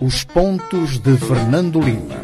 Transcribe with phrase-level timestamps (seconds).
[0.00, 2.16] Os pontos de Fernando Lima.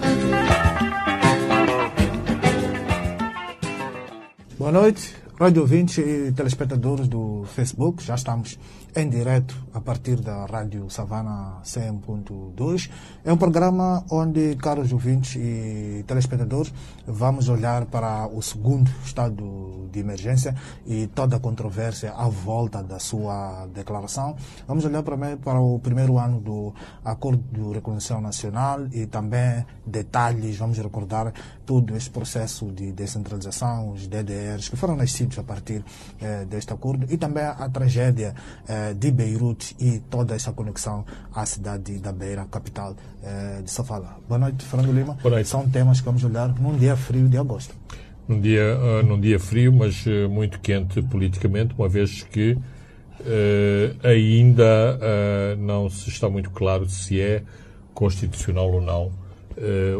[4.58, 8.00] Boa noite, rádio ouvintes e telespectadores do Facebook.
[8.04, 8.56] Já estamos
[8.94, 12.88] em direto a partir da Rádio Savana 100.2.
[13.24, 16.72] É um programa onde, caros ouvintes e telespectadores,
[17.04, 20.54] vamos olhar para o segundo estado de emergência
[20.86, 24.36] e toda a controvérsia à volta da sua declaração.
[24.68, 26.72] Vamos olhar para, o primeiro ano do
[27.04, 31.32] Acordo de Reconhecimento Nacional e também detalhes, vamos recordar
[31.72, 35.82] todo esse processo de descentralização, os DDRs que foram nascidos a partir
[36.20, 38.34] eh, deste acordo e também a tragédia
[38.68, 41.02] eh, de Beirute e toda essa conexão
[41.34, 44.18] à cidade da Beira, capital eh, de Sofala.
[44.28, 45.16] Boa noite, Fernando Lima.
[45.22, 45.48] Boa noite.
[45.48, 47.74] São temas que vamos olhar num dia frio de agosto.
[48.28, 54.06] Num dia, uh, num dia frio, mas uh, muito quente politicamente, uma vez que uh,
[54.06, 57.42] ainda não se está muito claro se é
[57.94, 59.21] constitucional ou não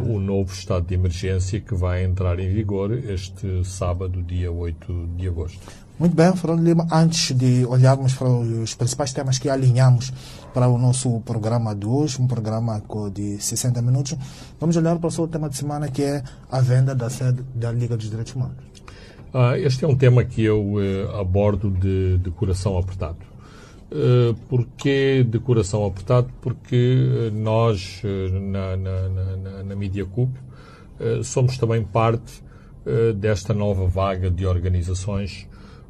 [0.06, 5.28] o novo estado de emergência que vai entrar em vigor este sábado, dia 8 de
[5.28, 5.61] agosto.
[5.98, 10.12] Muito bem, Fernando Lima, antes de olharmos para os principais temas que alinhamos
[10.53, 14.17] para o nosso programa de hoje, um programa de 60 minutos,
[14.59, 17.70] vamos olhar para o seu tema de semana que é a venda da sede da
[17.70, 18.56] Liga dos Direitos Humanos.
[19.33, 23.16] Ah, este é um tema que eu eh, abordo de, de, coração apertado.
[23.92, 26.30] Uh, porquê de coração apertado?
[26.40, 28.00] Porque nós,
[28.32, 30.32] na, na, na, na MediaCup,
[30.98, 32.42] uh, somos também parte
[33.14, 35.46] desta nova vaga de organizações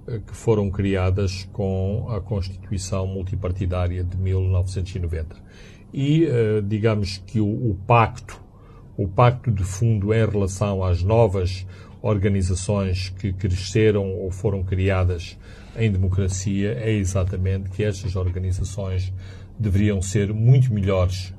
[0.07, 5.37] eh, que foram criadas com a Constituição Multipartidária de 1990.
[5.93, 8.41] E, eh, digamos que o, o pacto,
[8.97, 11.65] o pacto de fundo em relação às novas
[12.03, 15.39] organizações que cresceram ou foram criadas
[15.77, 19.13] em democracia é exatamente que estas organizações
[19.59, 21.33] deveriam ser muito melhores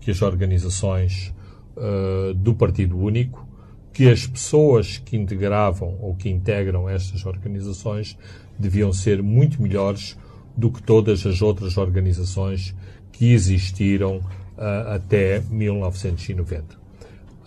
[0.00, 1.32] que as organizações
[1.76, 3.48] uh, do Partido Único
[3.98, 8.16] que as pessoas que integravam ou que integram estas organizações
[8.56, 10.16] deviam ser muito melhores
[10.56, 12.76] do que todas as outras organizações
[13.10, 16.74] que existiram uh, até 1990.
[16.74, 16.78] Uh,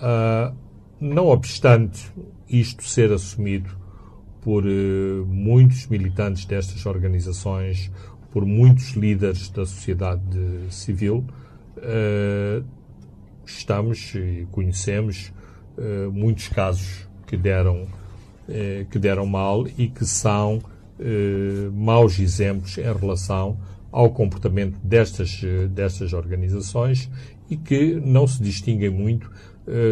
[0.01, 0.53] ah,
[0.99, 2.11] não obstante
[2.51, 3.69] isto ser assumido
[4.41, 7.91] por uh, muitos militantes destas organizações,
[8.31, 10.39] por muitos líderes da sociedade
[10.69, 11.25] civil,
[13.45, 15.33] estamos e conhecemos
[15.77, 17.87] eh, muitos casos que deram,
[18.89, 20.61] que deram mal e que são
[21.73, 23.57] maus exemplos em relação
[23.91, 27.09] ao comportamento destas, destas organizações
[27.49, 29.29] e que não se distinguem muito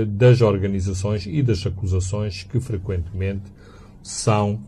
[0.07, 3.43] das organizações e das acusações que frequentemente
[4.01, 4.59] são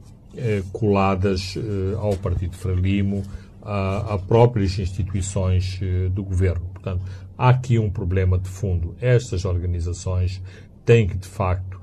[0.71, 1.55] coladas
[1.99, 3.23] ao Partido Frelimo,
[3.61, 5.79] a, a próprias instituições
[6.11, 6.65] do governo.
[6.73, 7.03] Portanto,
[7.37, 8.95] há aqui um problema de fundo.
[9.01, 10.41] Estas organizações
[10.85, 11.79] têm que, de facto,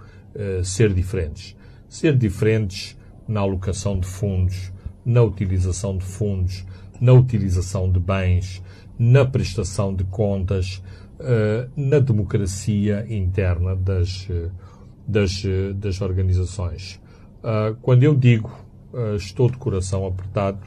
[0.65, 1.57] ser diferentes.
[1.89, 2.97] Ser diferentes
[3.27, 4.73] na alocação de fundos,
[5.05, 6.65] na utilização de fundos,
[7.01, 8.63] na utilização de bens,
[8.99, 10.83] na prestação de contas,
[11.77, 14.51] na democracia interna das, uh,
[15.07, 15.43] das,
[15.77, 17.01] das organizações.
[17.83, 18.51] quando eu digo
[19.17, 20.61] estou de coração apertado,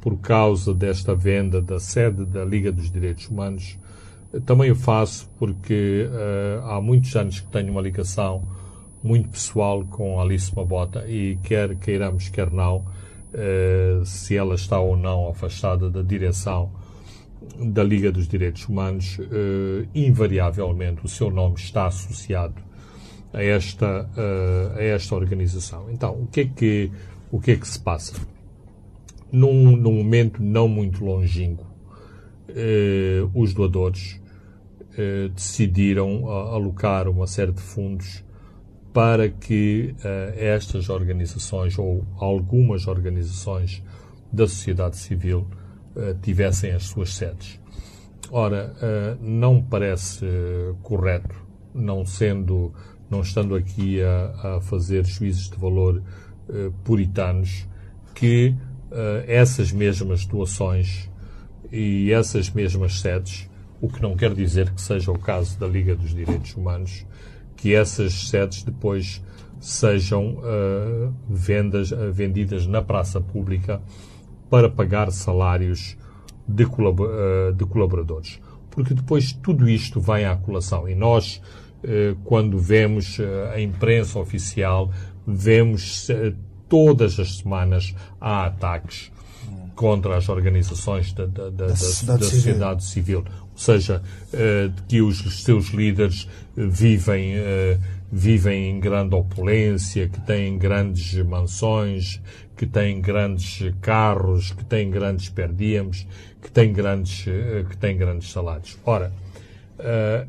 [0.00, 3.78] por causa desta venda da sede da Liga dos Direitos Humanos,
[4.44, 6.08] também o faço porque
[6.64, 8.42] há muitos anos que tenho uma ligação
[9.02, 12.84] muito pessoal com Alice Mabota e quer queiramos, quer não,
[14.04, 16.70] se ela está ou não afastada da direção
[17.58, 22.62] da Liga dos Direitos Humanos, uh, invariavelmente o seu nome está associado
[23.32, 24.08] a esta,
[24.74, 25.90] a esta organização.
[25.90, 26.90] Então, o que é que,
[27.30, 28.14] o que, é que se passa?
[29.30, 31.68] Num, num momento não muito longínquo,
[32.48, 34.20] eh, os doadores
[34.96, 38.24] eh, decidiram alocar uma série de fundos
[38.92, 43.82] para que eh, estas organizações ou algumas organizações
[44.32, 45.46] da sociedade civil
[46.22, 47.60] tivessem as suas sedes.
[48.30, 48.74] Ora,
[49.20, 50.26] não parece
[50.82, 51.34] correto,
[51.74, 52.72] não sendo,
[53.10, 56.02] não estando aqui a, a fazer juízes de valor
[56.84, 57.66] puritanos,
[58.14, 58.54] que
[59.26, 61.10] essas mesmas doações
[61.70, 63.48] e essas mesmas sedes,
[63.80, 67.06] o que não quer dizer que seja o caso da Liga dos Direitos Humanos,
[67.56, 69.22] que essas sedes depois
[69.60, 70.38] sejam
[71.28, 73.80] vendas, vendidas na praça pública
[74.50, 75.96] para pagar salários
[76.46, 78.40] de, uh, de, colaboradores.
[78.70, 80.88] Porque depois tudo isto vai à colação.
[80.88, 81.42] E nós,
[82.24, 83.18] quando vemos
[83.52, 84.90] a imprensa oficial,
[85.26, 86.08] vemos
[86.68, 89.10] todas as semanas há ataques
[89.78, 92.40] contra as organizações da, da, da, da sociedade civil.
[92.40, 93.24] sociedade civil.
[93.52, 94.02] Ou seja,
[94.32, 97.78] eh, que os seus líderes eh, vivem, eh,
[98.10, 102.20] vivem em grande opulência, que têm grandes mansões,
[102.58, 106.06] que têm grandes carros, que têm grandes perdíamos,
[106.42, 108.76] que têm grandes, eh, que têm grandes salários.
[108.84, 109.12] Ora,
[109.78, 110.26] eh,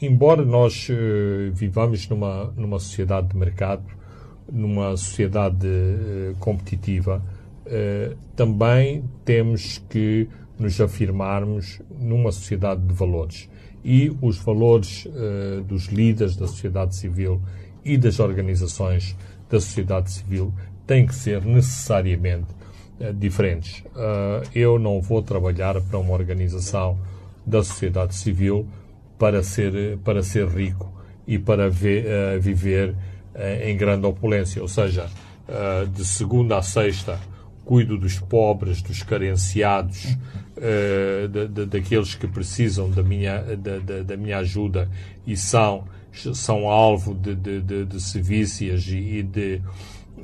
[0.00, 3.84] embora nós eh, vivamos numa, numa sociedade de mercado,
[4.50, 7.22] numa sociedade eh, competitiva,
[8.34, 10.28] também temos que
[10.58, 13.48] nos afirmarmos numa sociedade de valores.
[13.84, 15.06] E os valores
[15.66, 17.40] dos líderes da sociedade civil
[17.84, 19.16] e das organizações
[19.48, 20.52] da sociedade civil
[20.86, 22.46] têm que ser necessariamente
[23.00, 23.80] eh, diferentes.
[23.94, 26.98] Uh, eu não vou trabalhar para uma organização
[27.44, 28.66] da sociedade civil
[29.18, 30.92] para ser, para ser rico
[31.26, 32.94] e para ver, viver
[33.64, 34.60] em grande opulência.
[34.60, 35.08] Ou seja,
[35.94, 37.20] de segunda a sexta,
[37.64, 40.16] cuido dos pobres, dos carenciados,
[41.30, 44.90] de, de, daqueles que precisam da minha, da, da minha ajuda
[45.24, 45.84] e são,
[46.34, 49.60] são alvo de, de, de sevícias e, e de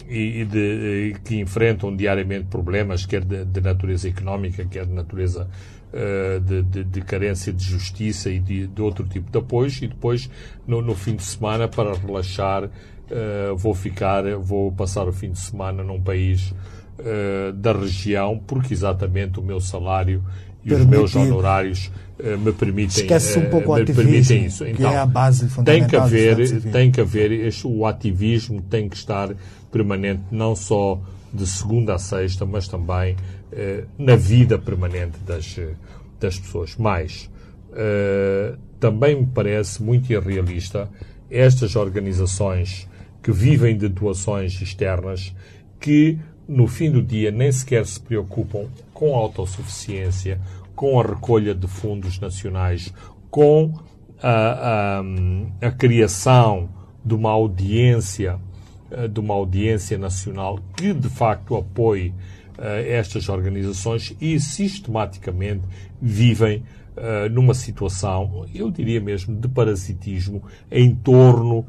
[0.08, 5.48] e, de, que enfrentam diariamente problemas, quer de, de natureza económica, quer de natureza
[5.92, 9.30] uh, de, de, de, carência de justiça e de, de, outro tipo.
[9.30, 10.30] De apoios, e depois,
[10.66, 15.38] no, no fim de semana, para relaxar, uh, vou ficar, vou passar o fim de
[15.38, 16.54] semana num país
[16.98, 20.22] uh, da região, porque exatamente o meu salário
[20.64, 21.90] e os meus honorários
[22.38, 24.64] me permitem, Esquece um pouco me o ativismo, permitem isso.
[24.66, 27.86] Então, que é a base tem fundamental que da haver, tem que haver este, o
[27.86, 29.30] ativismo tem que estar
[29.70, 31.00] permanente não só
[31.32, 33.16] de segunda a sexta, mas também
[33.52, 35.58] eh, na vida permanente das,
[36.18, 36.76] das pessoas.
[36.76, 37.30] Mais,
[37.72, 40.88] eh, também me parece muito irrealista
[41.30, 42.88] estas organizações
[43.22, 45.34] que vivem de doações externas
[45.80, 46.18] que
[46.48, 50.40] no fim do dia nem sequer se preocupam com a autossuficiência,
[50.78, 52.94] com a recolha de fundos nacionais,
[53.28, 53.72] com
[54.22, 55.00] a,
[55.60, 56.68] a, a criação
[57.04, 58.38] de uma audiência
[59.12, 62.10] de uma audiência nacional que de facto apoie
[62.56, 65.62] uh, estas organizações e sistematicamente
[66.00, 66.62] vivem
[66.96, 71.66] uh, numa situação, eu diria mesmo, de parasitismo em torno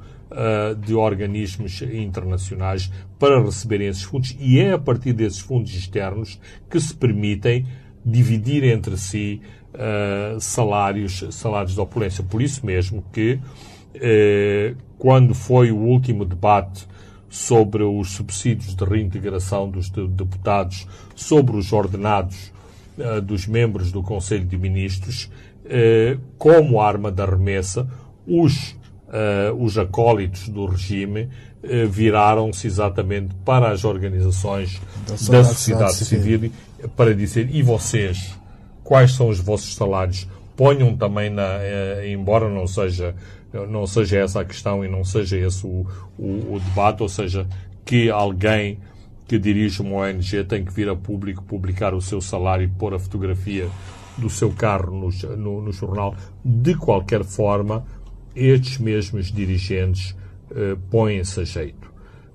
[0.86, 4.38] de organismos internacionais para receberem esses fundos.
[4.40, 6.40] E é a partir desses fundos externos
[6.70, 7.66] que se permitem
[8.06, 9.42] dividir entre si
[10.40, 12.24] salários, salários de opulência.
[12.24, 13.40] Por isso mesmo que
[14.98, 16.88] quando foi o último debate
[17.30, 22.52] sobre os subsídios de reintegração dos deputados, sobre os ordenados
[22.98, 25.30] uh, dos membros do Conselho de Ministros,
[25.66, 27.88] uh, como arma da remessa,
[28.26, 28.76] os,
[29.10, 31.30] uh, os acólitos do regime
[31.90, 36.52] viraram-se exatamente para as organizações da sociedade, da sociedade civil, civil
[36.96, 38.34] para dizer e vocês,
[38.82, 40.26] quais são os vossos salários?
[40.56, 41.60] Ponham também, na,
[42.08, 43.14] embora não seja
[43.70, 45.86] não seja essa a questão e não seja esse o,
[46.18, 47.48] o, o debate, ou seja,
[47.84, 48.78] que alguém
[49.28, 52.94] que dirige uma ONG tem que vir a público publicar o seu salário e pôr
[52.94, 53.68] a fotografia
[54.18, 56.16] do seu carro no, no, no jornal.
[56.44, 57.86] De qualquer forma,
[58.36, 60.16] estes mesmos dirigentes
[60.52, 61.88] uh, põem-se a jeito.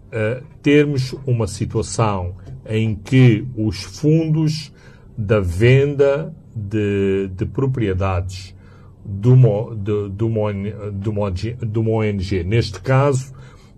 [0.06, 2.36] Uh, termos uma situação
[2.66, 4.72] em que os fundos
[5.16, 8.54] da venda de, de propriedades
[9.04, 13.34] de uma, de, de, uma, de, uma, de uma ONG, neste caso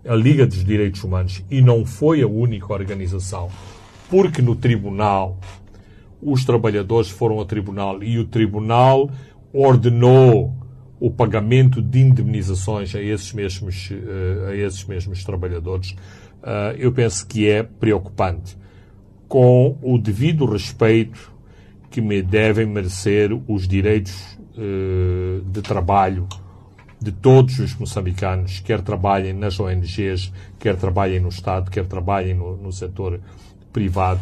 [0.07, 3.49] a Liga dos Direitos Humanos, e não foi a única organização,
[4.09, 5.37] porque no tribunal
[6.21, 9.11] os trabalhadores foram ao tribunal e o tribunal
[9.51, 10.55] ordenou
[10.99, 15.95] o pagamento de indemnizações a esses mesmos, eh, a esses mesmos trabalhadores,
[16.43, 18.57] eh, eu penso que é preocupante.
[19.27, 21.31] Com o devido respeito
[21.91, 26.27] que me devem merecer os direitos eh, de trabalho
[26.99, 32.57] de todos os moçambicanos, quer trabalhem nas ONGs, quer trabalhem no Estado, quer trabalhem no,
[32.57, 33.19] no setor
[33.71, 34.19] privado,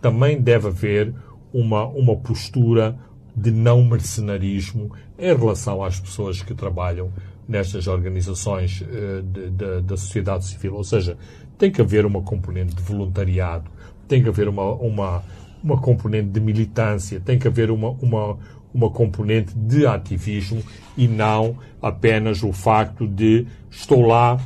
[0.00, 1.14] também deve haver
[1.52, 2.98] uma, uma postura
[3.34, 7.10] de não mercenarismo em relação às pessoas que trabalham
[7.48, 8.82] nestas organizações
[9.24, 10.74] de, da sociedade civil.
[10.74, 11.16] Ou seja,
[11.58, 13.70] tem que haver uma componente de voluntariado,
[14.08, 15.22] tem que haver uma, uma,
[15.62, 18.38] uma componente de militância, tem que haver uma, uma,
[18.74, 20.62] uma componente de ativismo
[20.96, 24.36] e não apenas o facto de estou lá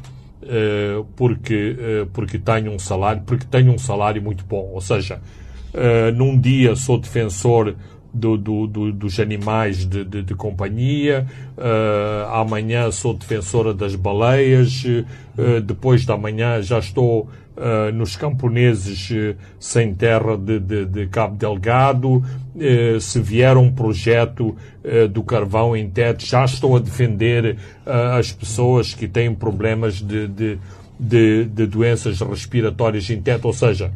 [0.43, 4.71] uh, porque, uh, porque tenho um salário, porque tenho um salário muito bom.
[4.73, 5.21] Ou seja,
[5.75, 7.75] uh, num dia sou defensor
[8.17, 14.85] do, do, do, dos animais de, de, de companhia, uh, amanhã sou defensora das baleias,
[14.85, 19.11] uh, depois da manhã já estou uh, nos camponeses
[19.61, 22.23] sem terra de, de, de Cabo Delgado,
[23.01, 24.57] se vier um projeto
[25.13, 30.59] do carvão em teto, já estou a defender as pessoas que têm problemas de, de,
[30.99, 33.93] de, de doenças respiratórias em teto, ou seja,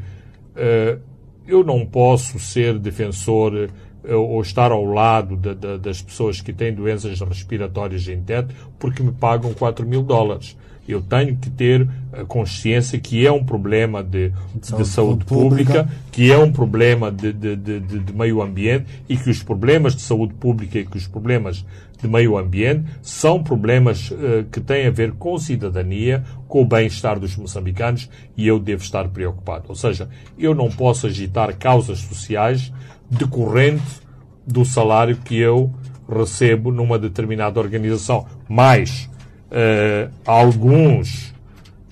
[1.47, 3.71] eu não posso ser defensor
[4.09, 9.03] ou estar ao lado de, de, das pessoas que têm doenças respiratórias em teto porque
[9.03, 10.57] me pagam 4 mil dólares.
[10.89, 15.89] Eu tenho que ter a consciência que é um problema de, de saúde, pública, pública,
[16.11, 20.35] que é um problema de, de, de, meio ambiente e que os problemas de saúde
[20.35, 21.65] pública e que os problemas
[22.01, 27.21] de meio ambiente são problemas uh, que têm a ver com cidadania, com o bem-estar
[27.21, 29.67] dos moçambicanos e eu devo estar preocupado.
[29.69, 32.73] Ou seja, eu não posso agitar causas sociais
[33.11, 34.01] decorrente
[34.47, 35.73] do salário que eu
[36.09, 38.27] recebo numa determinada organização.
[38.49, 39.11] Mais
[39.51, 41.33] uh, alguns,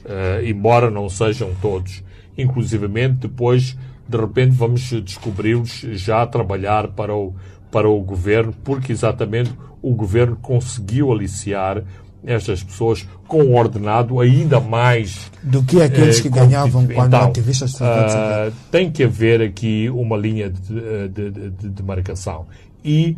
[0.04, 2.02] uh, embora não sejam todos,
[2.37, 3.76] inclusivamente depois,
[4.08, 7.34] de repente, vamos descobri-los já a trabalhar para o,
[7.70, 11.82] para o governo, porque exatamente o governo conseguiu aliciar
[12.25, 17.28] estas pessoas com um ordenado ainda mais do que aqueles eh, que ganhavam quando então,
[17.28, 22.46] ativistas uh, tem que haver aqui uma linha de, de, de, de demarcação.
[22.84, 23.16] E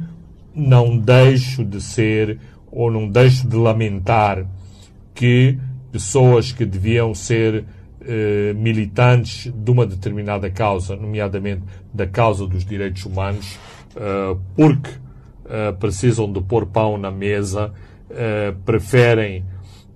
[0.55, 2.39] não deixo de ser
[2.71, 4.47] ou não deixo de lamentar
[5.15, 5.59] que
[5.91, 7.65] pessoas que deviam ser
[8.03, 13.59] eh, militantes de uma determinada causa, nomeadamente da causa dos direitos humanos,
[13.95, 14.91] eh, porque
[15.49, 17.73] eh, precisam de pôr pão na mesa,
[18.11, 19.45] eh, preferem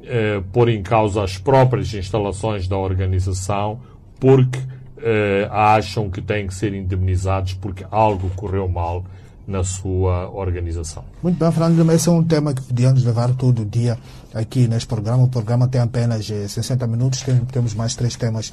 [0.02, 3.80] eh, pôr em causa as próprias instalações da organização
[4.21, 4.59] porque
[4.99, 9.04] eh, acham que têm que ser indemnizados porque algo correu mal
[9.47, 11.04] na sua organização.
[11.23, 13.99] Muito bem, Fernando, esse é um tema que podíamos levar todo o dia
[14.35, 15.23] aqui neste programa.
[15.23, 18.53] O programa tem apenas 60 minutos, temos mais três temas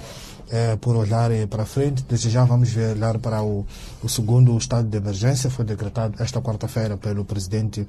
[0.50, 2.06] é, por olhar para frente.
[2.08, 3.66] Desde já vamos olhar para o,
[4.04, 7.88] o, segundo estado de emergência, foi decretado esta quarta-feira pelo Presidente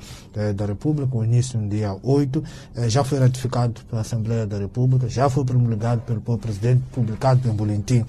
[0.54, 2.44] da República, o início no dia 8,
[2.76, 7.54] é, já foi ratificado pela Assembleia da República, já foi promulgado pelo, Presidente, publicado no
[7.54, 8.04] Boletim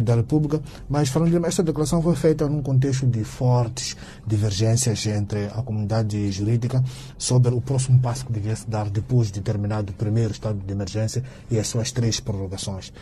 [0.00, 3.96] da República, mas falando esta declaração foi feita num contexto de fortes
[4.26, 6.82] divergências entre a comunidade jurídica
[7.18, 10.72] sobre o próximo passo que devia se dar depois de terminado o primeiro estado de
[10.72, 12.92] emergência e as suas três prorrogações.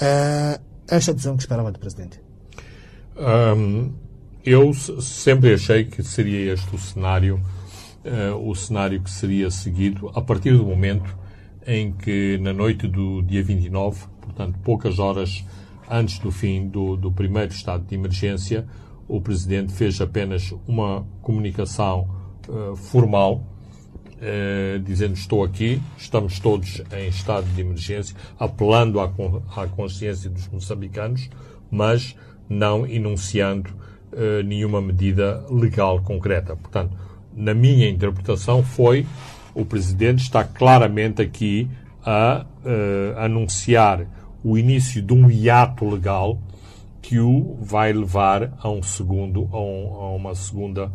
[0.00, 2.20] É esta decisão que esperava do Presidente?
[3.16, 3.92] Um,
[4.44, 7.40] eu sempre achei que seria este o cenário,
[8.04, 11.16] uh, o cenário que seria seguido a partir do momento
[11.66, 15.44] em que, na noite do dia 29, portanto, poucas horas
[15.88, 18.66] antes do fim do, do primeiro estado de emergência,
[19.08, 22.08] o Presidente fez apenas uma comunicação
[22.48, 23.53] uh, formal
[24.26, 29.12] eh, dizendo estou aqui, estamos todos em estado de emergência, apelando à,
[29.54, 31.28] à consciência dos moçambicanos,
[31.70, 32.16] mas
[32.48, 33.70] não enunciando
[34.12, 36.56] eh, nenhuma medida legal concreta.
[36.56, 36.96] Portanto,
[37.36, 39.06] na minha interpretação foi
[39.54, 41.68] o Presidente está claramente aqui
[42.04, 44.06] a eh, anunciar
[44.42, 46.38] o início de um hiato legal
[47.02, 50.90] que o vai levar a um segundo, a, um, a uma segunda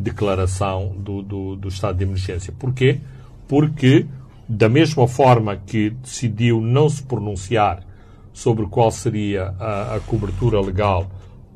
[0.00, 2.52] declaração do, do, do, estado de emergência.
[2.58, 2.98] Porquê?
[3.46, 4.06] Porque,
[4.48, 7.82] da mesma forma que decidiu não se pronunciar
[8.32, 11.10] sobre qual seria a, a cobertura legal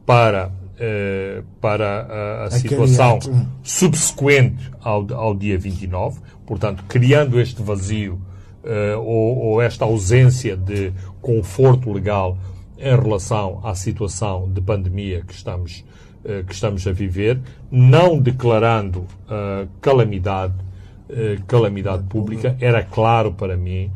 [0.04, 3.18] para, eh, para a, a situação
[3.62, 8.20] subsequente ao, ao dia 29, portanto, criando este vazio
[8.64, 12.36] eh, ou, ou esta ausência de conforto legal
[12.78, 15.84] em relação à situação de pandemia que estamos,
[16.46, 17.38] que estamos a viver,
[17.70, 20.54] não declarando uh, calamidade,
[21.10, 23.90] uh, calamidade pública, era claro para mim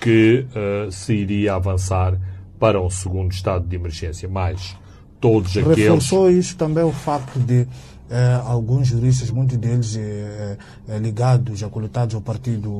[0.00, 0.46] que
[0.90, 2.18] se iria avançar
[2.58, 4.28] para um segundo estado de emergência.
[4.28, 4.76] Mas
[5.20, 5.78] todos aqueles.
[5.78, 7.68] Reforçou isso também o facto de
[8.44, 9.98] alguns juristas, muitos deles
[11.00, 12.70] ligados, acolitados ao partido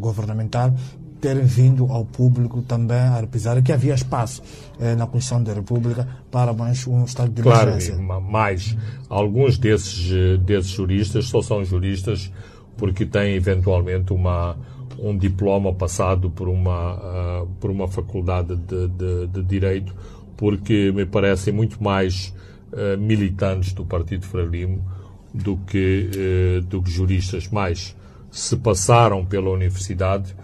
[0.00, 0.72] governamental,
[1.20, 4.42] terem vindo ao público também a repisar que havia espaço
[4.80, 7.96] eh, na Constituição da República para mais um estado de emergência.
[7.96, 8.76] Claro, mas
[9.08, 12.32] alguns desses, eh, desses juristas só são juristas
[12.76, 14.56] porque têm eventualmente uma,
[14.98, 16.94] um diploma passado por uma,
[17.42, 19.92] uh, por uma faculdade de, de, de, Direito,
[20.36, 22.32] porque me parecem muito mais
[22.72, 24.84] uh, militantes do Partido Frelimo
[25.32, 27.48] do que, uh, do que juristas.
[27.48, 27.96] Mas
[28.30, 30.36] se passaram pela universidade,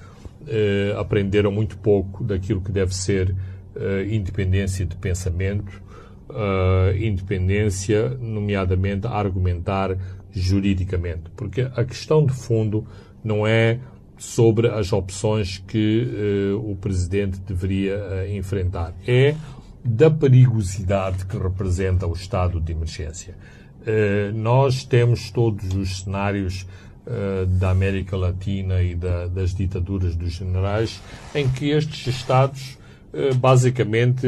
[0.46, 3.34] eh, aprenderam muito pouco daquilo que deve ser
[3.76, 5.82] eh, independência de pensamento,
[6.98, 9.96] independência, nomeadamente a argumentar
[10.32, 11.24] juridicamente.
[11.36, 12.86] Porque a questão de fundo
[13.22, 13.78] não é
[14.16, 18.94] sobre as opções que uh, o Presidente deveria uh, enfrentar.
[19.06, 19.34] É
[19.84, 23.34] da perigosidade que representa o estado de emergência.
[23.82, 26.66] Uh, nós temos todos os cenários
[27.58, 31.02] da América Latina e da, das ditaduras dos generais
[31.34, 32.78] em que estes Estados
[33.36, 34.26] basicamente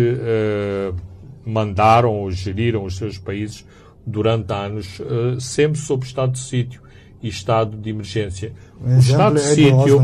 [1.43, 3.65] mandaram ou geriram os seus países
[4.07, 5.01] durante anos,
[5.41, 6.83] sempre sob estado de sítio
[7.23, 8.53] e estado de emergência.
[8.79, 10.01] O estado de sítio,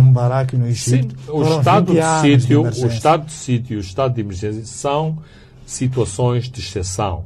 [0.64, 5.18] Egito, o estado de sítio, o estado de sítio e o estado de emergência são
[5.64, 7.25] situações de exceção.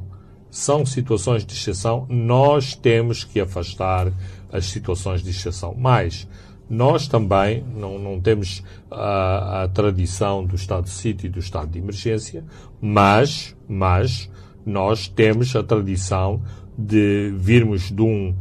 [0.49, 2.05] São situações de exceção.
[2.09, 4.11] Nós temos que afastar
[4.51, 5.75] as situações de exceção.
[5.77, 6.27] Mas
[6.69, 11.69] nós também não, não temos a, a tradição do estado de sítio e do estado
[11.69, 12.43] de emergência,
[12.81, 14.29] mas, mas
[14.65, 16.41] nós temos a tradição
[16.77, 18.35] de virmos de um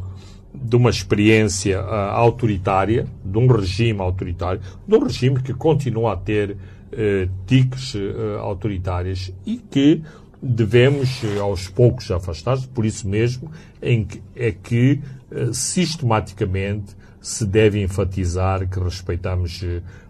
[0.59, 6.17] de uma experiência uh, autoritária, de um regime autoritário, de um regime que continua a
[6.17, 6.57] ter
[6.97, 10.03] uh, tiques uh, autoritárias e que
[10.43, 13.51] devemos aos poucos afastar por isso mesmo
[13.81, 15.01] que, é que
[15.53, 19.65] sistematicamente se deve enfatizar que respeitamos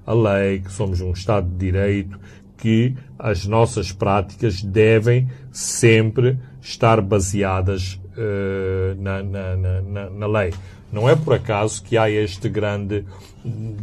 [0.05, 2.19] a lei, que somos um Estado de Direito,
[2.57, 10.53] que as nossas práticas devem sempre estar baseadas uh, na, na, na, na, lei.
[10.93, 13.05] Não é por acaso que há este grande,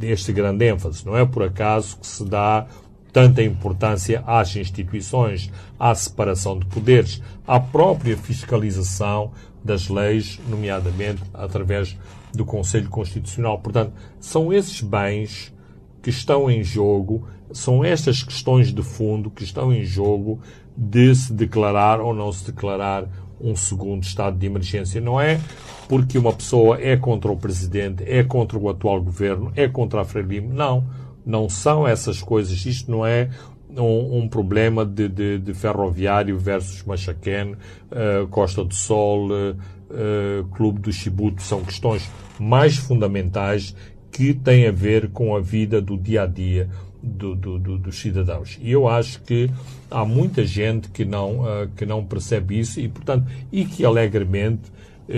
[0.01, 2.65] este grande ênfase, não é por acaso que se dá
[3.13, 9.32] tanta importância às instituições, à separação de poderes, à própria fiscalização
[9.63, 11.96] das leis, nomeadamente através
[12.34, 13.60] do Conselho Constitucional.
[13.60, 15.53] Portanto, são esses bens
[16.01, 20.41] que estão em jogo, são estas questões de fundo que estão em jogo
[20.75, 23.08] de se declarar ou não se declarar
[23.39, 25.00] um segundo estado de emergência.
[25.00, 25.39] Não é
[25.88, 30.05] porque uma pessoa é contra o presidente, é contra o atual governo, é contra a
[30.05, 30.51] Frelimo.
[30.51, 30.84] Não,
[31.25, 32.65] não são essas coisas.
[32.65, 33.29] Isto não é
[33.69, 40.43] um, um problema de, de, de, ferroviário versus Machaquén, uh, Costa do Sol, uh, uh,
[40.49, 41.41] Clube do Chibuto.
[41.41, 43.75] São questões mais fundamentais
[44.12, 46.69] que têm a ver com a vida do dia a dia
[47.01, 48.59] do, do, do, dos cidadãos.
[48.62, 49.49] E eu acho que
[49.89, 51.39] há muita gente que não,
[51.75, 54.71] que não percebe isso e, portanto, e que alegremente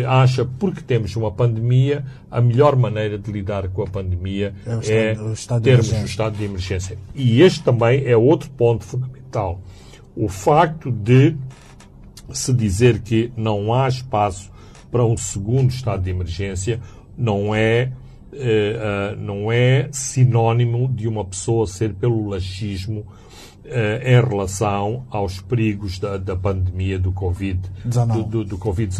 [0.07, 5.33] acha, porque temos uma pandemia, a melhor maneira de lidar com a pandemia é, o
[5.33, 6.97] estado, é o termos o estado de emergência.
[7.13, 9.61] E este também é outro ponto fundamental.
[10.15, 11.35] O facto de
[12.31, 14.51] se dizer que não há espaço
[14.91, 16.79] para um segundo estado de emergência
[17.17, 17.91] não é
[18.33, 23.05] uh, não é sinónimo de uma pessoa ser pelo laxismo
[23.65, 28.13] Uh, em relação aos perigos da, da pandemia do Covid-19.
[28.13, 28.93] Do, do, do COVID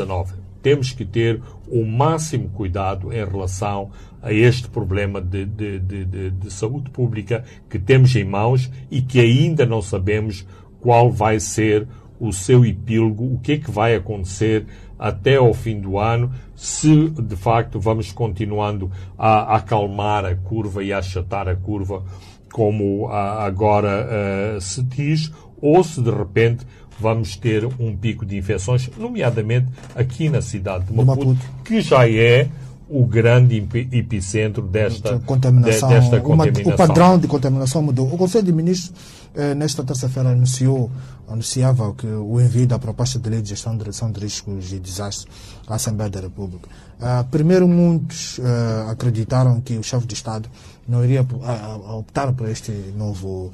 [0.66, 6.52] Temos que ter o máximo cuidado em relação a este problema de, de, de, de,
[6.52, 10.44] saúde pública que temos em mãos e que ainda não sabemos
[10.82, 11.88] qual vai ser
[12.20, 14.66] o seu epílogo, o que é que vai acontecer
[14.98, 20.92] até ao fim do ano, se de facto vamos continuando a acalmar a curva e
[20.92, 22.04] a achatar a curva,
[22.52, 26.66] como agora uh, se diz, ou se de repente
[27.00, 31.48] vamos ter um pico de infecções, nomeadamente aqui na cidade de Maputo, Maputo.
[31.64, 32.50] que já é
[32.88, 33.56] o grande
[33.92, 35.90] epicentro desta contaminação.
[35.90, 36.74] De, desta contaminação.
[36.74, 38.14] O padrão de contaminação mudou.
[38.14, 38.94] O Conselho de Ministros,
[39.34, 40.92] eh, nesta terça-feira, anunciou,
[41.28, 44.80] anunciava que o envio da proposta de lei de gestão de redução de riscos e
[44.80, 45.26] desastres
[45.68, 46.70] à Assembleia da República.
[47.00, 50.48] Uh, primeiro, muitos uh, acreditaram que o chefe de Estado
[50.88, 53.52] não iria uh, optar por este novo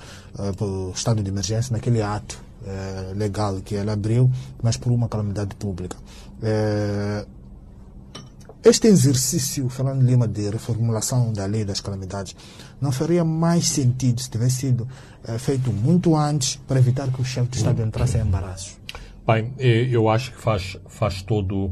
[0.58, 2.51] por estado de emergência naquele ato
[3.16, 4.30] legal que ele abriu,
[4.62, 5.98] mas por uma calamidade pública.
[8.64, 12.36] Este exercício, Fernando Lima, de reformulação da lei das calamidades,
[12.80, 14.88] não faria mais sentido se tivesse sido
[15.24, 18.78] é, feito muito antes para evitar que o chefe de Estado entrasse em embaraços?
[19.26, 21.72] Bem, eh, eu acho que faz, faz todo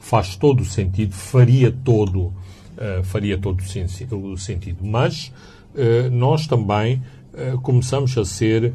[0.00, 4.84] faz todo o sentido, faria todo uh, faria todo o sentido.
[4.84, 5.32] Mas
[5.74, 8.74] uh, nós também uh, começamos a ser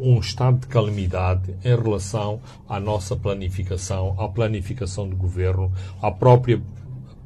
[0.00, 6.60] um estado de calamidade em relação à nossa planificação, à planificação do governo, à própria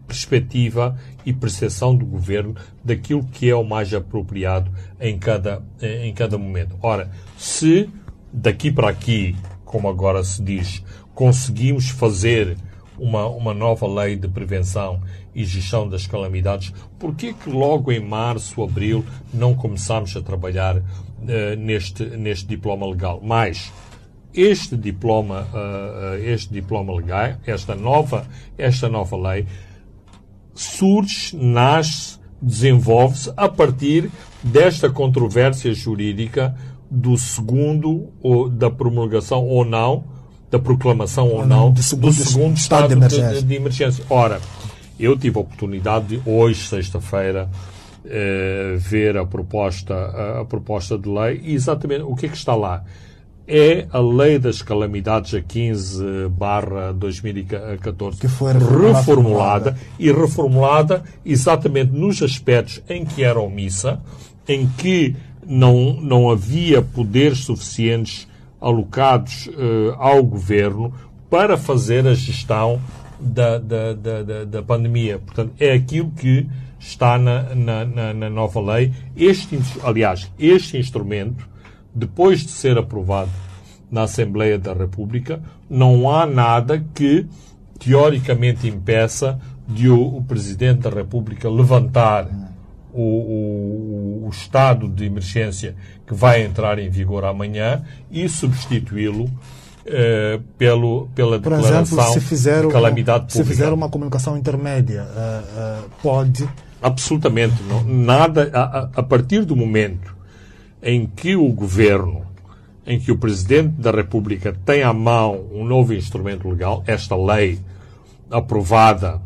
[0.07, 6.38] perspectiva e percepção do governo daquilo que é o mais apropriado em cada, em cada
[6.38, 6.77] momento.
[6.83, 7.91] Ora, se
[8.33, 10.83] daqui para aqui, como agora se diz,
[11.14, 12.57] conseguimos fazer
[12.99, 15.01] uma, uma nova lei de prevenção
[15.35, 20.83] e gestão das calamidades, por que logo em março, abril, não começamos a trabalhar
[21.22, 23.20] uh, neste, neste diploma legal?
[23.22, 23.72] Mas
[24.35, 28.26] este diploma, uh, este diploma legal, esta nova,
[28.57, 29.46] esta nova lei,
[30.54, 34.11] surge, nasce, desenvolve-se a partir
[34.42, 36.54] desta controvérsia jurídica
[36.90, 40.04] do segundo, ou da promulgação ou não,
[40.50, 43.42] da proclamação ou não, do segundo, do segundo estado, estado de, emergência.
[43.42, 44.04] De, de, emergência.
[44.09, 44.40] Ora,
[44.98, 47.78] eu tive a oportunidade de, hoje, sexta-feira, eh,
[48.79, 52.55] ver a proposta, a, a, proposta de lei e exatamente o que é que está
[52.55, 52.85] lá.
[53.51, 61.03] É a Lei das Calamidades a 15 barra 2014 que foi reformulada, reformulada e reformulada
[61.25, 64.01] exatamente nos aspectos em que era omissa,
[64.47, 65.16] em que
[65.47, 68.29] não, não havia poderes suficientes
[68.61, 70.92] alocados uh, ao governo
[71.31, 72.81] para fazer a gestão
[73.18, 75.18] da, da, da, da, pandemia.
[75.18, 76.47] Portanto, é aquilo que
[76.79, 78.93] está na, na, na, na nova lei.
[79.17, 81.49] Este, aliás, este instrumento,
[81.95, 83.31] depois de ser aprovado
[83.91, 87.27] na Assembleia da República, não há nada que
[87.79, 92.29] teoricamente impeça de o, o Presidente da República levantar
[92.93, 99.31] o, o, o, estado de emergência que vai entrar em vigor amanhã e substituí-lo
[99.85, 104.37] eh, pelo, pela Por declaração exemplo, se fizer de calamidade uma, Se fizer uma comunicação
[104.37, 106.49] intermédia, uh, uh, pode...
[106.83, 107.62] Absolutamente.
[107.64, 110.17] Não, nada, a, a partir do momento
[110.83, 112.27] em que o governo,
[112.87, 117.59] em que o Presidente da República tem à mão um novo instrumento legal, esta lei
[118.31, 119.21] aprovada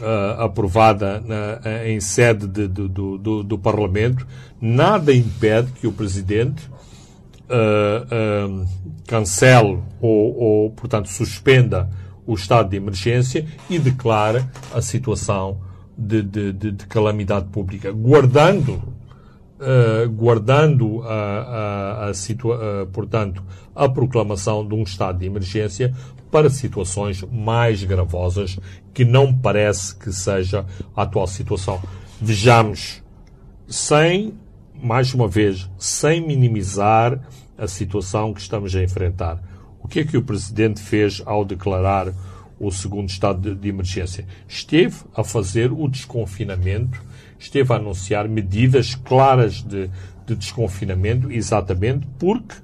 [0.00, 4.26] uh, aprovada na, em sede de, de, do, do, do, Parlamento,
[4.60, 6.68] nada impede que o Presidente
[7.48, 8.66] uh, uh,
[9.06, 11.88] cancele ou, ou, portanto, suspenda
[12.26, 15.58] o estado de emergência e declare a situação
[15.96, 18.94] de, de, de, de calamidade pública, guardando
[19.58, 23.42] Uh, guardando a, a, a uh, portanto,
[23.74, 25.94] a proclamação de um estado de emergência
[26.30, 28.58] para situações mais gravosas
[28.92, 31.80] que não parece que seja a atual situação.
[32.20, 33.02] Vejamos,
[33.66, 34.34] sem,
[34.74, 37.18] mais uma vez, sem minimizar
[37.56, 39.42] a situação que estamos a enfrentar.
[39.82, 42.12] O que é que o Presidente fez ao declarar
[42.58, 44.26] o segundo estado de, de emergência?
[44.48, 47.02] Esteve a fazer o desconfinamento,
[47.38, 49.90] esteve a anunciar medidas claras de,
[50.26, 52.56] de desconfinamento, exatamente porque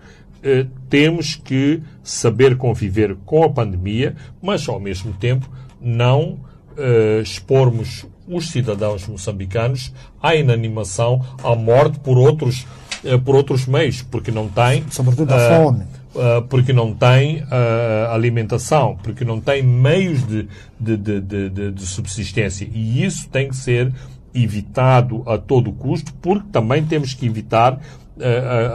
[0.42, 5.48] eh, temos que saber conviver com a pandemia, mas ao mesmo tempo
[5.80, 6.40] não
[6.76, 12.66] eh, expormos os cidadãos moçambicanos à inanimação, à morte por outros,
[13.04, 14.84] eh, por outros meios, porque não têm.
[14.90, 15.84] Sobretudo a uh, fome.
[16.14, 20.46] Uh, porque não tem uh, alimentação, porque não tem meios de,
[20.78, 22.68] de, de, de, de subsistência.
[22.70, 23.90] E isso tem que ser
[24.34, 27.80] evitado a todo custo, porque também temos que evitar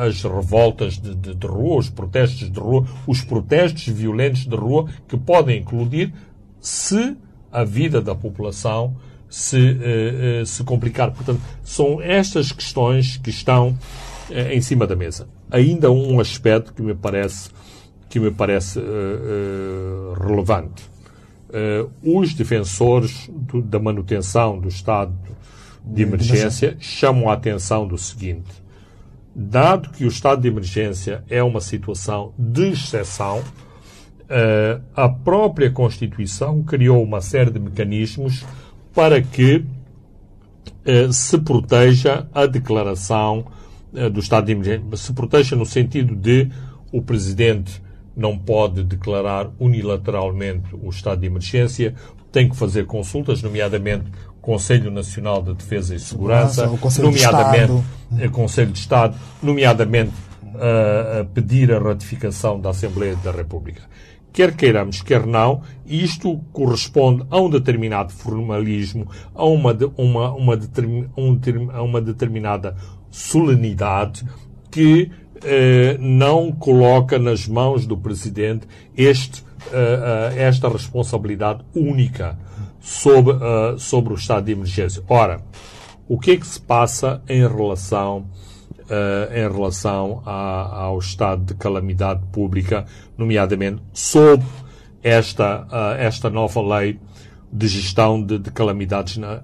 [0.05, 4.89] as revoltas de, de, de, rua, os protestos de rua, os protestos violentos de rua
[5.07, 6.11] que podem incluir
[6.59, 7.15] se
[7.51, 8.95] a vida da população
[9.29, 11.11] se, uh, uh, se complicar.
[11.11, 13.77] Portanto, são estas questões que estão
[14.31, 15.27] em cima da mesa.
[15.49, 17.49] Ainda um aspecto que me parece,
[18.09, 18.79] que me parece
[20.19, 20.83] relevante.
[22.03, 25.13] os defensores do, da manutenção do estado
[25.85, 28.67] de emergência chamam a atenção do seguinte
[29.39, 33.43] dado que o estado de emergência é uma situação de exceção,
[34.95, 38.43] a própria Constituição criou uma série de mecanismos
[38.95, 39.63] para que
[41.11, 43.45] se proteja a declaração
[44.11, 44.97] do estado de emergência.
[44.97, 46.49] Se proteja no sentido de
[46.91, 47.81] o Presidente
[48.15, 51.93] não pode declarar unilateralmente o estado de emergência,
[52.31, 54.05] tem que fazer consultas, nomeadamente
[54.41, 56.67] Conselho Nacional de Defesa e Segurança,
[57.01, 60.13] nomeadamente de Conselho de Estado, nomeadamente
[60.45, 63.83] uh, pedir a ratificação da Assembleia da República.
[64.31, 70.59] Quer queiramos, quer não, isto corresponde a um determinado formalismo, a uma, uma, uma,
[71.17, 71.39] um,
[71.73, 72.75] a uma determinada
[73.09, 74.25] solenidade
[74.71, 82.37] que uh, não coloca nas mãos do Presidente este, uh, esta responsabilidade única
[82.79, 85.03] sobre, uh, sobre o estado de emergência.
[85.07, 85.41] Ora,
[86.07, 88.29] o que é que se passa em relação,
[89.29, 92.85] em relação a, ao estado de calamidade pública,
[93.17, 94.41] nomeadamente sob
[95.03, 95.67] esta,
[95.99, 96.97] esta nova lei
[97.51, 99.41] de gestão de, de calamidades na,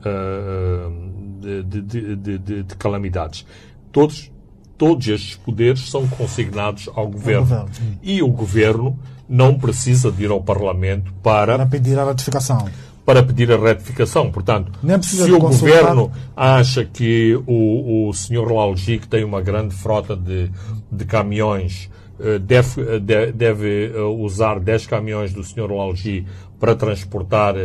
[1.44, 3.46] de, de, de, de, calamidades.
[3.92, 4.32] Todos,
[4.78, 7.46] todos estes poderes são consignados ao governo.
[7.46, 7.70] governo
[8.02, 12.68] e o governo não precisa de ir ao Parlamento para, para pedir a ratificação
[13.06, 14.32] para pedir a retificação.
[14.32, 20.16] Portanto, se o governo acha que o, o senhor Lalgi, que tem uma grande frota
[20.16, 20.50] de,
[20.90, 25.70] de caminhões eh, deve, de, deve usar 10 caminhões do Sr.
[25.70, 26.26] Lalgi
[26.60, 27.56] para transportar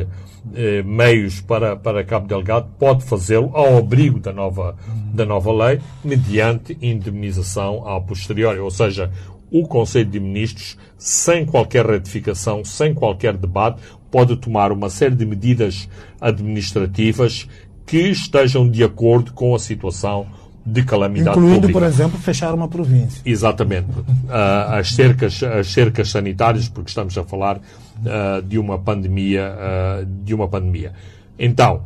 [0.55, 4.77] eh, meios para, para Cabo Delgado, pode fazê-lo ao abrigo da nova,
[5.13, 8.59] da nova lei, mediante indemnização a posteriori.
[8.59, 9.11] Ou seja,
[9.51, 13.81] o Conselho de Ministros, sem qualquer retificação, sem qualquer debate,
[14.11, 15.89] pode tomar uma série de medidas
[16.21, 17.49] administrativas
[17.87, 20.27] que estejam de acordo com a situação
[20.65, 21.79] de calamidade Incluindo, pública.
[21.79, 23.23] por exemplo, fechar uma província.
[23.25, 23.89] Exatamente.
[23.91, 27.59] Uh, as, cercas, as cercas sanitárias, porque estamos a falar
[28.05, 30.93] uh, de uma pandemia, uh, de uma pandemia.
[31.39, 31.83] Então,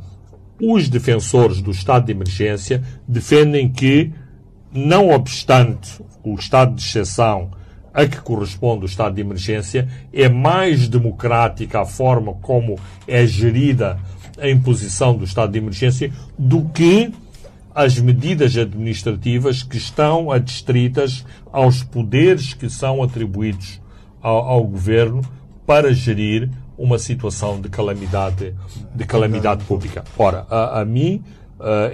[0.60, 4.12] os defensores do estado de emergência defendem que,
[4.72, 7.50] não obstante o estado de exceção
[7.92, 13.98] a que corresponde o estado de emergência, é mais democrática a forma como é gerida
[14.40, 17.12] a imposição do estado de emergência do que
[17.74, 23.80] as medidas administrativas que estão adstritas aos poderes que são atribuídos
[24.22, 25.22] ao, ao governo
[25.72, 28.54] para gerir uma situação de calamidade,
[28.94, 30.04] de calamidade pública.
[30.18, 31.24] Ora, a, a mim,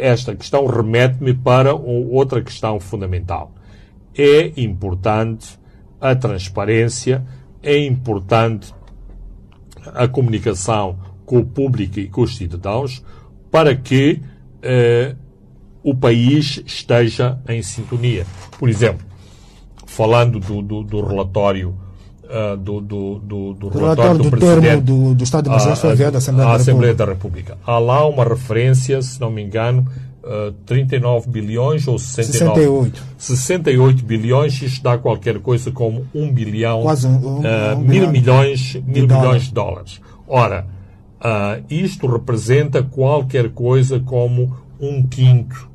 [0.01, 3.53] esta questão remete-me para outra questão fundamental.
[4.17, 5.57] É importante
[6.01, 7.25] a transparência,
[7.63, 8.75] é importante
[9.95, 13.05] a comunicação com o público e com os cidadãos
[13.49, 14.21] para que
[14.61, 15.15] eh,
[15.85, 18.27] o país esteja em sintonia.
[18.59, 19.07] Por exemplo,
[19.87, 21.87] falando do, do, do relatório
[22.29, 26.05] uh, do, do, do, do relatório do, do Presidente do, do Estado de Emergência foi
[26.05, 26.95] à, Assembleia, à da, Assembleia República.
[26.95, 27.59] da República.
[27.67, 29.87] Há lá uma referência, se não me engano,
[30.23, 33.03] uh, 39 bilhões ou 69, 68.
[33.19, 37.87] 68 bilhões, isto dá qualquer coisa como 1 bilhão, Quase um- um- uh, um mil
[38.09, 39.23] bilhão milhões, mil dólares.
[39.27, 40.01] milhões de dólares.
[40.27, 40.67] Ora,
[41.69, 45.69] isto representa qualquer coisa como um quinto eh,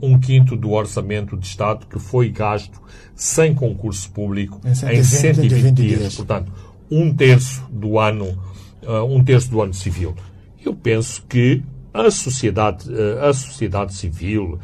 [0.00, 2.80] um quinto do orçamento de Estado que foi gasto
[3.14, 5.98] sem concurso público Em 120, em 120 120 dias.
[6.00, 6.14] dias.
[6.16, 6.52] Portanto,
[6.90, 8.38] um terço do ano,
[8.82, 10.14] uh, um terço do ano civil.
[10.64, 11.62] Eu penso que
[11.94, 14.58] a sociedade, uh, a sociedade civil,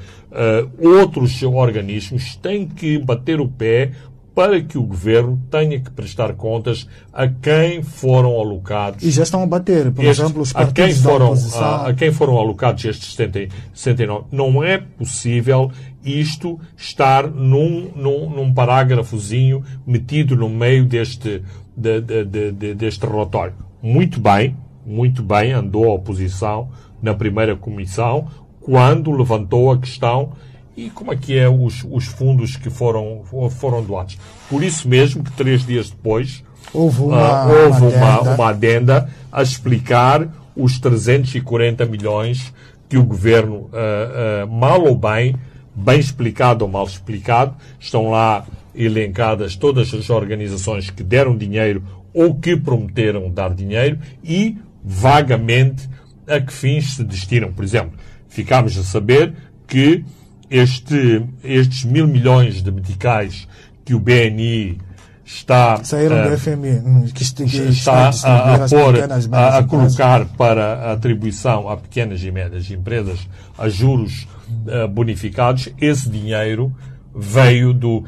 [0.78, 3.92] outros organismos têm que bater o pé
[4.38, 9.42] para que o governo tenha que prestar contas a quem foram alocados E já estão
[9.42, 11.60] a bater, por estes- exemplo, os a quem partidos da foram oposição.
[11.64, 15.72] a, a quem foram alocados estes 70, 69 não é possível
[16.04, 21.42] isto estar num, num, num parágrafozinho metido no meio deste
[21.76, 26.68] de- de- de- de- deste relatório muito bem muito bem andou a oposição
[27.02, 28.28] na primeira comissão
[28.60, 30.30] quando levantou a questão
[30.78, 35.24] e como é que é os, os fundos que foram foram doados por isso mesmo
[35.24, 38.34] que três dias depois Houve uma, ah, houve uma, adenda.
[38.34, 42.52] uma adenda a explicar os 340 milhões
[42.88, 45.34] que o governo, ah, ah, mal ou bem,
[45.74, 52.34] bem explicado ou mal explicado, estão lá elencadas todas as organizações que deram dinheiro ou
[52.34, 55.88] que prometeram dar dinheiro e, vagamente,
[56.26, 57.52] a que fins se destinam.
[57.52, 59.34] Por exemplo, ficámos a saber
[59.66, 60.04] que
[60.50, 63.46] este, estes mil milhões de meticais
[63.84, 64.78] que o BNI
[65.24, 69.18] está Saíram ah, do FMI, hum, que, que está está a, a pôr, a, a
[69.18, 69.66] empresas.
[69.66, 74.26] colocar para atribuição a pequenas e médias empresas a juros
[74.66, 76.74] eh, bonificados, esse dinheiro
[77.14, 78.04] veio do,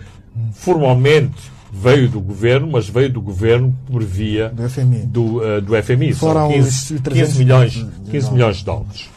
[0.55, 4.99] formalmente veio do governo, mas veio do governo por via Do FMI.
[5.07, 6.15] do, eh, do FMI.
[6.15, 8.31] Foram São 15, os 300 15 milhões, de 15 dólares.
[8.31, 9.11] milhões de dólares.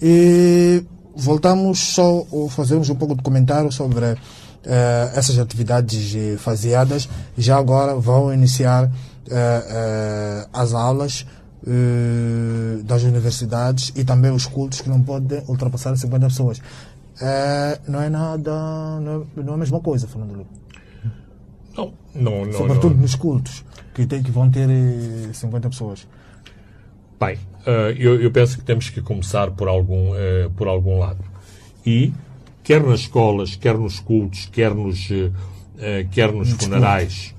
[0.00, 0.84] E
[1.16, 4.04] voltamos só a fazermos um pouco de comentário sobre
[4.64, 7.08] eh, essas atividades eh, faseadas.
[7.36, 8.90] Já agora vão iniciar
[9.30, 11.26] eh, eh, as aulas
[12.84, 16.62] das universidades e também os cultos que não podem ultrapassar 50 pessoas.
[17.88, 18.52] Não é nada,
[19.00, 20.46] não é, não é a mesma coisa, Fernando Lima.
[21.76, 22.52] Não, não, não.
[22.52, 23.02] Sobretudo não.
[23.02, 26.06] nos cultos, que, tem, que vão ter eh, 50 pessoas.
[27.18, 31.24] Bem, eh, eu, eu penso que temos que começar por algum, eh, por algum lado.
[31.84, 32.12] E,
[32.62, 35.08] quer nas escolas, quer nos cultos, quer nos,
[35.78, 37.34] eh, quer nos funerais,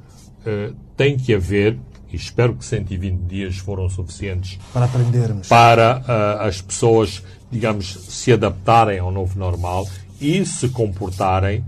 [0.96, 1.78] tem que haver,
[2.12, 5.48] e espero que 120 dias foram suficientes Para aprendermos.
[5.50, 9.86] para as pessoas, digamos, se adaptarem ao novo normal
[10.22, 11.66] e se comportarem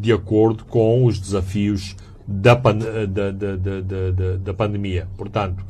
[0.00, 1.94] de acordo com os desafios
[2.26, 5.06] da, da, da, da, da, pandemia.
[5.18, 5.62] Portanto,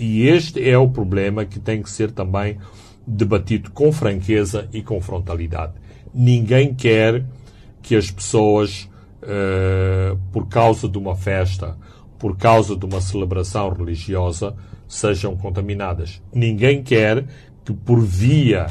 [0.00, 2.56] e este é o problema que tem que ser também
[3.06, 5.74] debatido com franqueza e com frontalidade.
[6.14, 7.22] Ninguém quer
[7.82, 8.88] que as pessoas,
[9.22, 11.76] eh, por causa de uma festa,
[12.18, 14.56] por causa de uma celebração religiosa,
[14.88, 16.22] sejam contaminadas.
[16.32, 17.26] Ninguém quer
[17.62, 18.68] que, por via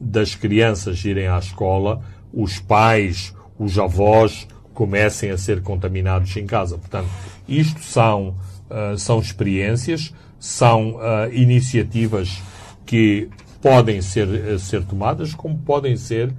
[0.00, 2.02] das crianças irem à escola,
[2.32, 6.76] os pais os avós comecem a ser contaminados em casa.
[6.76, 7.08] Portanto,
[7.48, 8.34] isto são,
[8.68, 12.42] uh, são experiências, são uh, iniciativas
[12.84, 13.28] que
[13.60, 16.32] podem ser, uh, ser tomadas, como podem ser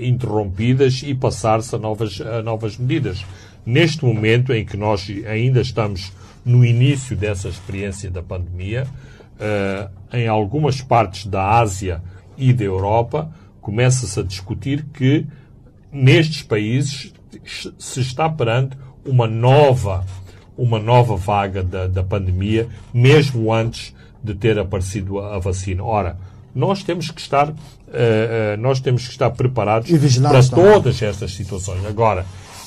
[0.00, 3.24] interrompidas e passar-se a novas, a novas medidas.
[3.64, 6.12] Neste momento em que nós ainda estamos
[6.44, 8.86] no início dessa experiência da pandemia,
[10.12, 12.00] em algumas partes da Ásia
[12.38, 13.28] e da Europa,
[13.60, 15.26] começa-se a discutir que
[15.90, 17.12] nestes países
[17.76, 20.04] se está perante uma nova,
[20.56, 25.82] uma nova vaga da, da pandemia, mesmo antes de ter aparecido a, a vacina.
[25.84, 26.16] Ora,
[26.54, 27.54] nós temos que estar, uh, uh,
[28.58, 29.90] nós temos que estar preparados
[30.20, 31.84] para todas estas situações.
[31.84, 32.24] Agora,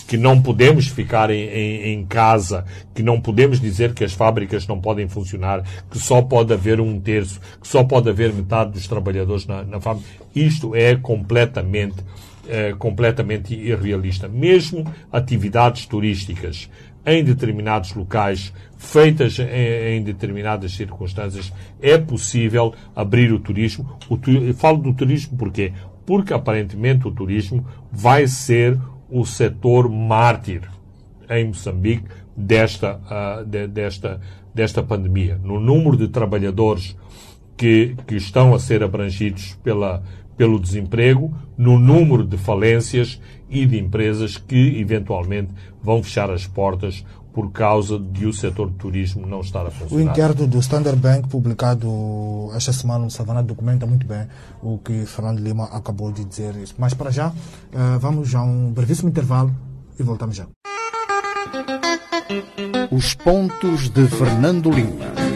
[0.07, 4.65] que não podemos ficar em, em, em, casa, que não podemos dizer que as fábricas
[4.65, 8.87] não podem funcionar, que só pode haver um terço, que só pode haver metade dos
[8.87, 10.09] trabalhadores na, na fábrica.
[10.33, 12.03] Isto é completamente
[12.49, 14.27] é, completamente irrealista.
[14.27, 16.67] Mesmo atividades turísticas
[17.05, 23.97] em determinados locais, feitas em, em determinadas circunstâncias, é possível abrir o turismo.
[24.09, 24.17] O
[24.53, 25.73] falo do turismo porquê?
[26.05, 30.61] Porque aparentemente o turismo vai ser o setor mártir
[31.29, 34.19] em Moçambique desta, uh, de, desta,
[34.53, 35.39] desta pandemia.
[35.43, 36.95] No número de trabalhadores
[37.57, 40.01] que, que estão a ser abrangidos pela,
[40.39, 47.03] pelo desemprego, no número de falências e de empresas que eventualmente vão fechar as portas
[47.33, 50.05] por causa de o setor de turismo não estar a funcionar.
[50.05, 54.27] O inquérito do Standard Bank, publicado esta semana no Savana, documenta muito bem
[54.63, 56.55] o que Fernando Lima acabou de dizer.
[56.77, 57.33] Mas para já,
[57.73, 59.53] eh, vamos a um brevíssimo intervalo
[59.99, 60.47] e voltamos já.
[62.89, 65.28] Os pontos de Fernando Lima.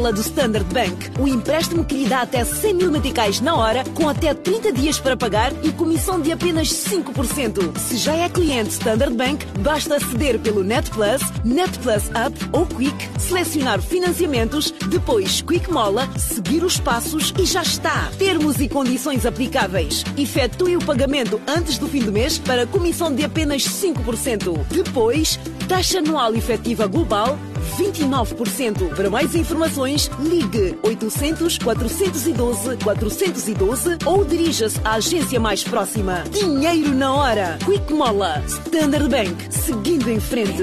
[0.00, 1.20] Mola do Standard Bank.
[1.20, 4.98] O empréstimo que lhe dá até 100 mil meticais na hora, com até 30 dias
[4.98, 7.76] para pagar e comissão de apenas 5%.
[7.76, 12.64] Se já é cliente Standard Bank, basta aceder pelo Net Plus, Net Plus Up ou
[12.64, 18.10] Quick, selecionar financiamentos, depois Quick Mola, seguir os passos e já está.
[18.18, 20.02] Termos e condições aplicáveis.
[20.16, 24.64] Efetue o pagamento antes do fim do mês para comissão de apenas 5%.
[24.70, 27.38] Depois, taxa anual efetiva global
[27.76, 28.94] 29%.
[28.94, 36.24] Para mais informações, ligue 800 412 412 ou dirija-se à agência mais próxima.
[36.30, 37.58] Dinheiro na hora.
[37.64, 38.42] Quick Mola.
[38.46, 39.34] Standard Bank.
[39.50, 40.62] Seguindo em frente.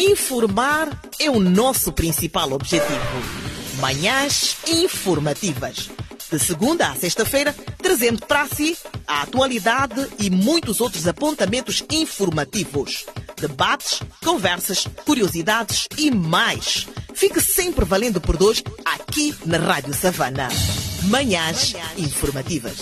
[0.00, 0.88] Informar
[1.20, 2.94] é o nosso principal objetivo.
[3.80, 5.90] Manhãs informativas
[6.30, 13.06] de segunda a sexta-feira, trazendo para si a atualidade e muitos outros apontamentos informativos.
[13.36, 16.86] Debates, conversas, curiosidades e mais.
[17.14, 20.48] Fique sempre valendo por dois aqui na Rádio Savana.
[21.04, 22.78] Manhãs informativas.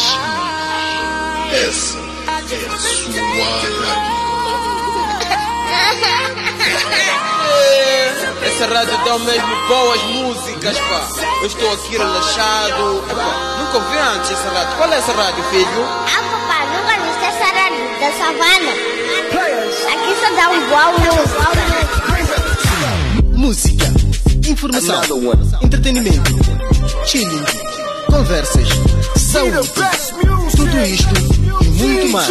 [1.53, 1.97] essa
[2.53, 3.82] é a sua
[8.63, 11.09] Essa rádio dá mesmo boas músicas, pá.
[11.41, 13.03] Eu estou aqui relaxado.
[13.11, 14.77] Epá, nunca ouvi antes essa rádio.
[14.77, 15.83] Qual é essa rádio, filho?
[15.83, 18.71] Ah, papai, nunca viste essa rádio da savana?
[19.91, 20.93] Aqui só dá um boa
[23.35, 23.85] Música,
[24.47, 25.01] informação,
[25.61, 26.31] entretenimento,
[27.05, 27.43] chilling,
[28.09, 28.69] conversas,
[29.17, 29.69] saúde,
[30.55, 31.13] tudo isto
[31.63, 32.29] e muito mais.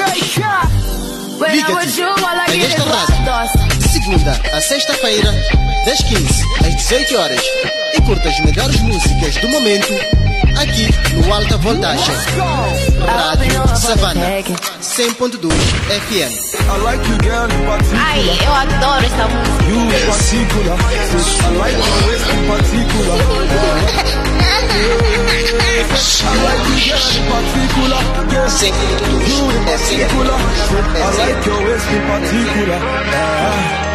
[1.51, 7.43] Liga-te a esta rádio de segunda a sexta-feira das 15 às 18 horas.
[7.95, 9.93] E curta as melhores músicas do momento
[10.61, 12.15] aqui no Alta Voltagem.
[13.07, 14.21] Rádio Savana
[14.81, 16.33] 100.2 FM.
[17.99, 19.63] Ai, eu adoro essa música.
[31.03, 32.81] I like your waist in particular.
[33.73, 33.92] Culubada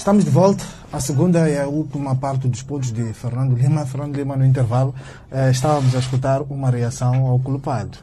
[0.00, 0.64] Estamos de volta.
[0.90, 3.84] A segunda e a última parte dos pontos de Fernando Lima.
[3.84, 4.94] Fernando Lima, no intervalo,
[5.30, 7.98] eh, estávamos a escutar uma reação ao culpado.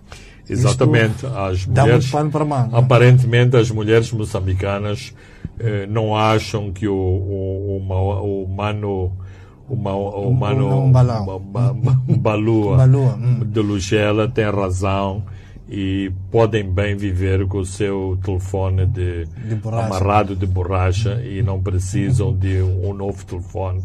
[0.48, 1.26] Exatamente.
[1.26, 2.78] Isto As mulheres, pano para manga.
[2.78, 5.12] aparentemente, as mulheres moçambicanas
[5.60, 9.12] eh, não acham que o, o, o, o mano
[9.68, 11.26] o, ma- o mano um balão.
[11.26, 13.40] ba- ba- Balua, Balua, hum.
[13.44, 15.24] de Lugela tem razão
[15.70, 21.62] e podem bem viver com o seu telefone de, De amarrado de borracha e não
[21.62, 23.84] precisam de um novo telefone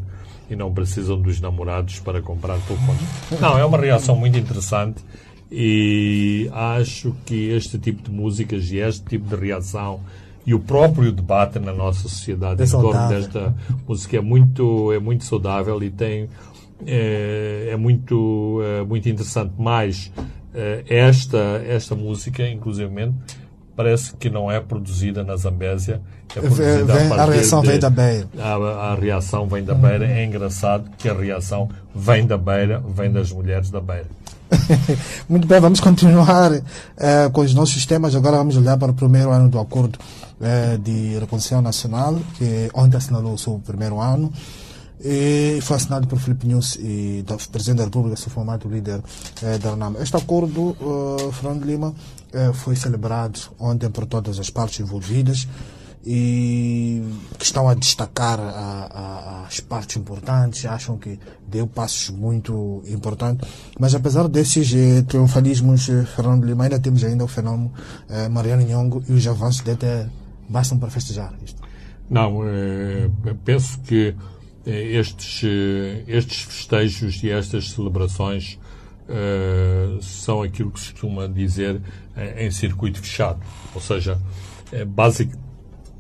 [0.49, 2.99] e não precisam dos namorados para comprar telefone.
[3.41, 5.03] Não, é uma reação muito interessante
[5.51, 10.01] e acho que este tipo de músicas e este tipo de reação
[10.47, 13.55] e o próprio debate na nossa sociedade É em torno desta
[13.87, 16.29] música é muito é muito saudável e tem
[16.87, 19.53] é, é muito é, muito interessante.
[19.59, 20.13] Mais
[20.89, 23.15] esta esta música inclusivamente
[23.75, 26.01] parece que não é produzida na Zambésia
[26.37, 28.29] é produzida vem- a partir reação de- vem da Beira.
[28.39, 28.55] a,
[28.93, 33.33] a reação vem da beira é engraçado que a reação vem da beira vem das
[33.33, 34.07] mulheres da beira
[35.27, 36.53] Muito bem, vamos continuar
[36.99, 38.15] eh, com os nossos temas.
[38.15, 39.99] Agora vamos olhar para o primeiro ano do Acordo
[40.43, 44.31] eh, de Reconciliação Nacional, que ontem assinalou o seu primeiro ano.
[45.05, 49.01] E foi assinado por Filipe Nunes e do Presidente da República, seu formato líder
[49.43, 49.97] eh, da RNAM.
[50.01, 51.93] Este acordo, eh, Fernando Lima,
[52.33, 55.49] eh, foi celebrado ontem por todas as partes envolvidas
[56.05, 57.03] e
[57.39, 58.89] que estão a destacar a-
[59.43, 63.49] a- as partes importantes, acham que deu passos muito importantes.
[63.79, 67.73] Mas apesar desses eh, triunfalismos, eh, Fernando Lima, ainda temos ainda o fenômeno
[68.09, 70.07] eh, Mariano Nhongo e os avanços de até
[70.49, 71.61] bastam para festejar isto.
[72.11, 73.09] Não, eh,
[73.45, 74.15] penso que eh,
[74.71, 78.59] estes, eh, estes festejos e estas celebrações
[79.09, 81.81] eh, são aquilo que se costuma dizer
[82.17, 83.41] eh, em circuito fechado.
[83.75, 84.19] Ou seja,
[84.73, 85.33] eh, basic,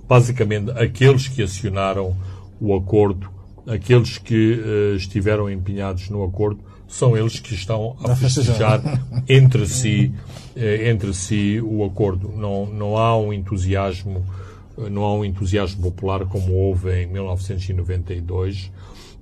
[0.09, 2.17] basicamente aqueles que acionaram
[2.61, 3.29] o acordo,
[3.67, 8.81] aqueles que eh, estiveram empenhados no acordo, são eles que estão a festejar.
[9.29, 10.13] entre si,
[10.55, 12.29] eh, entre si o acordo.
[12.37, 14.51] Não, não há um entusiasmo, eh,
[14.91, 18.70] não há um entusiasmo popular como houve em 1992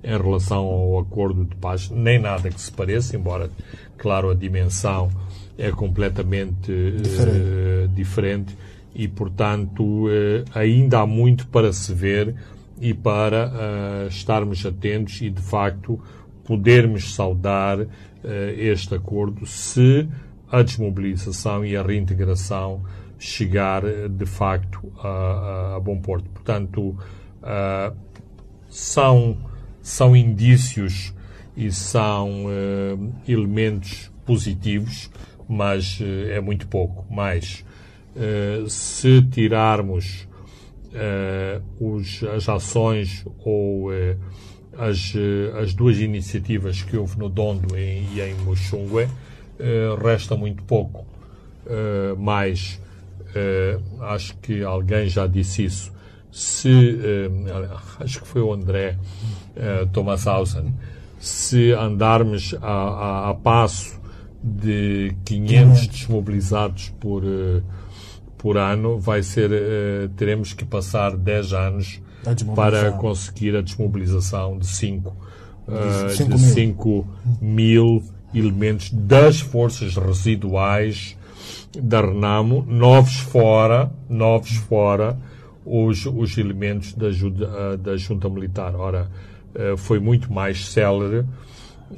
[0.03, 3.51] em relação ao acordo de paz, nem nada que se pareça, embora,
[3.97, 5.11] claro, a dimensão
[5.57, 7.93] é completamente Diferente.
[7.93, 8.57] diferente
[8.95, 12.35] e, portanto, eh, ainda há muito para se ver
[12.79, 15.99] e para eh, estarmos atentos e, de facto,
[16.43, 17.85] podermos saudar
[18.57, 20.07] este acordo se
[20.51, 22.83] a desmobilização e a reintegração
[23.21, 26.27] chegar, eh, de facto, a, a- a bom porto.
[26.31, 26.97] Portanto,
[27.43, 27.93] ah,
[28.67, 29.37] são,
[29.81, 31.13] são indícios
[31.55, 35.09] e são eh, elementos positivos,
[35.47, 37.05] mas eh, é muito pouco.
[37.09, 37.63] Mas
[38.67, 40.27] se tirarmos
[41.79, 43.89] os, as ações ou
[44.77, 45.13] as,
[45.61, 49.07] as duas iniciativas que houve no Dondo e, em Muxungue,
[49.57, 51.05] eh, resta muito pouco.
[52.17, 52.81] mais,
[53.35, 55.91] eh, acho que alguém já disse isso,
[56.31, 56.69] se,
[57.03, 57.29] eh,
[57.99, 58.97] acho que foi o André
[59.55, 60.73] eh, Thomashausen,
[61.19, 63.99] se andarmos a, a- a passo
[64.43, 67.61] de 500 desmobilizados por, eh,
[68.37, 69.51] por ano, vai ser,
[70.17, 72.01] teremos que passar 10 anos
[72.55, 75.15] para conseguir a desmobilização de 5
[75.67, 76.39] De mil.
[76.53, 77.07] 5
[77.39, 78.03] mil
[78.33, 81.15] elementos das forças residuais
[81.81, 85.17] da Renamo, novos fora, novos fora
[85.65, 88.75] os, os elementos da, ah, da junta militar.
[88.75, 89.09] Ora,
[89.53, 91.25] eh, foi muito mais célere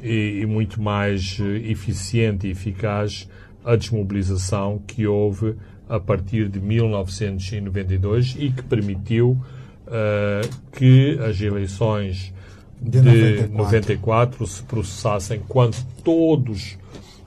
[0.02, 3.30] e, e muito mais eh, eficiente e eficaz
[3.64, 5.56] a desmobilização que houve
[5.88, 9.40] a partir de 1992 e que permitiu
[9.88, 10.42] eh,
[10.72, 12.34] que as eleições
[12.82, 13.54] De de 94.
[13.54, 16.78] 94 se processassem quando todos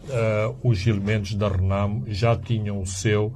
[0.09, 3.33] eh, os elementos da Renamo já tinham o seu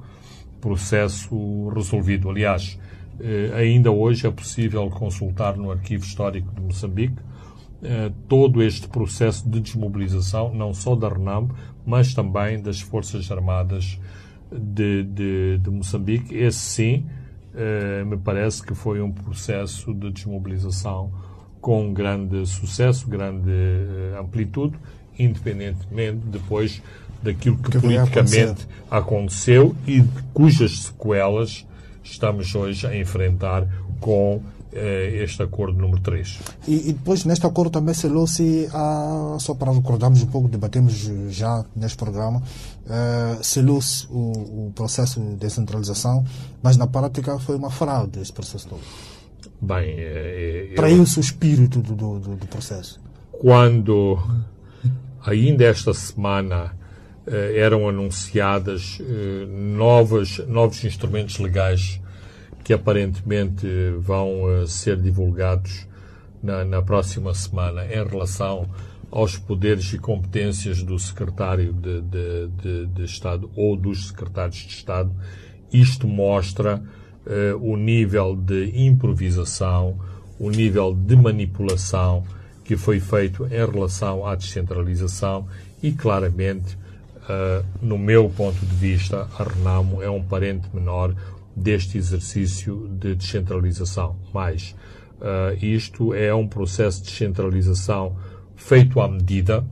[0.61, 2.29] processo resolvido.
[2.29, 2.79] Aliás,
[3.19, 7.17] eh, ainda hoje é possível consultar no Arquivo Histórico de Moçambique
[7.83, 11.53] eh, todo este processo de desmobilização, não só da Renamo,
[11.85, 13.99] mas também das Forças Armadas
[14.51, 16.33] de, de, de Moçambique.
[16.35, 17.05] Esse sim,
[18.05, 21.11] me parece que foi um processo de desmobilização
[21.59, 23.51] com grande sucesso, grande
[24.17, 24.77] amplitude,
[25.23, 26.81] independentemente depois
[27.23, 30.03] daquilo que, Que politicamente aconteceu e
[30.33, 31.65] cujas sequelas
[32.03, 33.67] estamos hoje a enfrentar
[33.99, 34.41] com
[34.73, 36.39] eh, este acordo número 3.
[36.67, 40.93] E, e depois, neste acordo, também selou-se, a- só para recordarmos um pouco, debatemos
[41.29, 42.41] já neste programa,
[42.89, 46.23] eh, selou-se o, o processo de descentralização,
[46.63, 48.81] mas na prática foi uma fraude esse processo todo.
[49.61, 52.99] Bem, eh, eu- Traiu-se o espírito do, do- do processo.
[53.31, 54.17] quando
[55.23, 56.75] ainda esta semana
[57.27, 62.01] eh, eram anunciadas eh, novas, novos instrumentos legais
[62.63, 63.67] que aparentemente
[63.99, 65.87] vão eh, ser divulgados
[66.41, 68.67] na, na próxima semana em relação
[69.11, 74.73] aos poderes e competências do secretário de, de, de, de Estado ou dos secretários de
[74.73, 75.11] Estado,
[75.71, 76.81] isto mostra
[77.25, 79.99] eh, o nível de improvisação,
[80.39, 82.23] o nível de manipulação
[82.71, 85.45] que foi feito em relação à descentralização
[85.83, 86.77] e claramente,
[87.27, 91.13] eh, no meu ponto de vista, a Renamo é um parente menor
[91.53, 94.15] deste exercício de descentralização.
[94.33, 94.73] Mas
[95.19, 98.15] eh, isto é um processo de descentralização
[98.55, 99.65] feito à medida,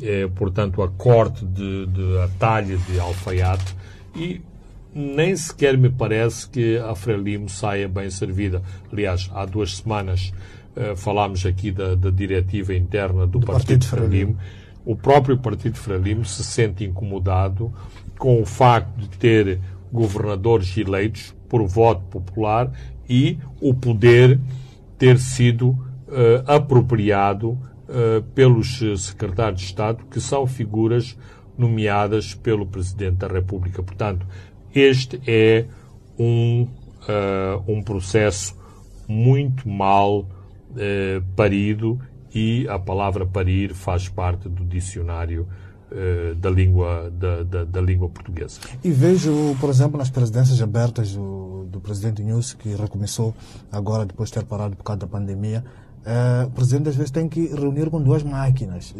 [0.00, 3.74] eh, portanto, a corte de, de a talha de alfaiate
[4.14, 4.40] e
[4.94, 8.62] nem sequer me parece que a Frelimo saia bem servida.
[8.92, 10.32] Aliás, há duas semanas
[10.96, 14.36] falámos aqui da, da diretiva interna do, Partido, Partido Frelimo.
[14.84, 17.72] O próprio Partido Frelimo se sente incomodado
[18.18, 19.60] com o facto de ter
[19.92, 22.70] governadores eleitos por voto popular
[23.08, 24.38] e o poder
[24.98, 25.76] ter sido
[26.08, 27.58] eh, apropriado
[27.88, 31.16] eh, pelos eh, secretários de Estado, que são figuras
[31.56, 33.80] nomeadas pelo Presidente da República.
[33.80, 34.26] Portanto,
[34.74, 35.66] este é
[36.18, 36.66] um,
[37.08, 38.58] eh, um processo
[39.06, 40.26] muito mal
[40.76, 41.98] eh, parido
[42.34, 45.46] e a palavra parir faz parte do dicionário
[45.90, 48.60] eh, da, língua, da, da, da língua portuguesa.
[48.82, 53.34] E vejo, por exemplo, nas presidências abertas do, do presidente News, que recomeçou
[53.70, 55.64] agora depois de ter parado por causa da pandemia,
[56.04, 58.94] eh, o presidente às vezes tem que reunir com duas máquinas.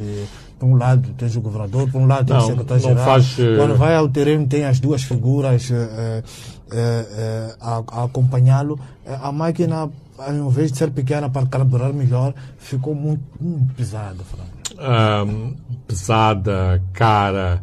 [0.59, 3.05] Por um lado tens o governador, por um lado tem o secretário-geral.
[3.05, 5.71] faz, eh, Quando vai ao terreno tem as duas figuras
[7.61, 8.79] a, a acompanhá-lo.
[9.23, 9.89] A máquina,
[10.19, 13.23] ao invés de ser pequena para carburar melhor, ficou muito,
[13.77, 14.25] pesada,
[15.87, 17.63] pesada, cara,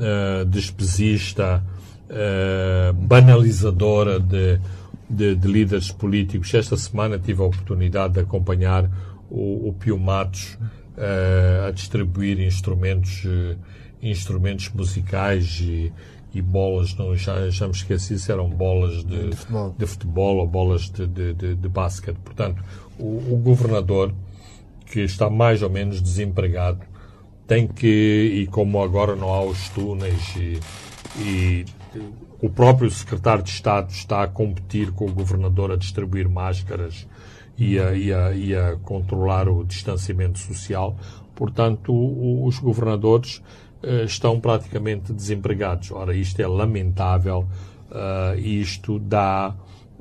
[0.00, 1.62] ah, despesista,
[2.10, 4.58] ah, banalizadora de,
[5.08, 6.52] de, de líderes políticos.
[6.54, 8.88] Esta semana tive a oportunidade de acompanhar
[9.30, 10.58] o, o Pio Matos
[10.96, 13.56] ah, a distribuir instrumentos, eh,
[14.02, 15.92] instrumentos musicais e,
[16.34, 19.74] e bolas, não, já, já me esqueci se eram bolas de, De futebol.
[19.78, 22.16] de futebol ou bolas de, de, de, de basquete.
[22.24, 22.62] Portanto,
[22.98, 24.14] o, o governador
[24.86, 26.80] que está mais ou menos desempregado
[27.46, 30.58] tem que, e como agora não há os túneis e,
[31.18, 31.64] e
[32.40, 37.06] o próprio secretário de Estado está a competir com o governador a distribuir máscaras
[37.58, 40.96] e a, e a, e a controlar o distanciamento social,
[41.34, 41.92] portanto,
[42.44, 43.42] os governadores
[44.04, 45.90] estão praticamente desempregados.
[45.90, 47.48] Ora, isto é lamentável,
[47.90, 49.54] eh, isto dá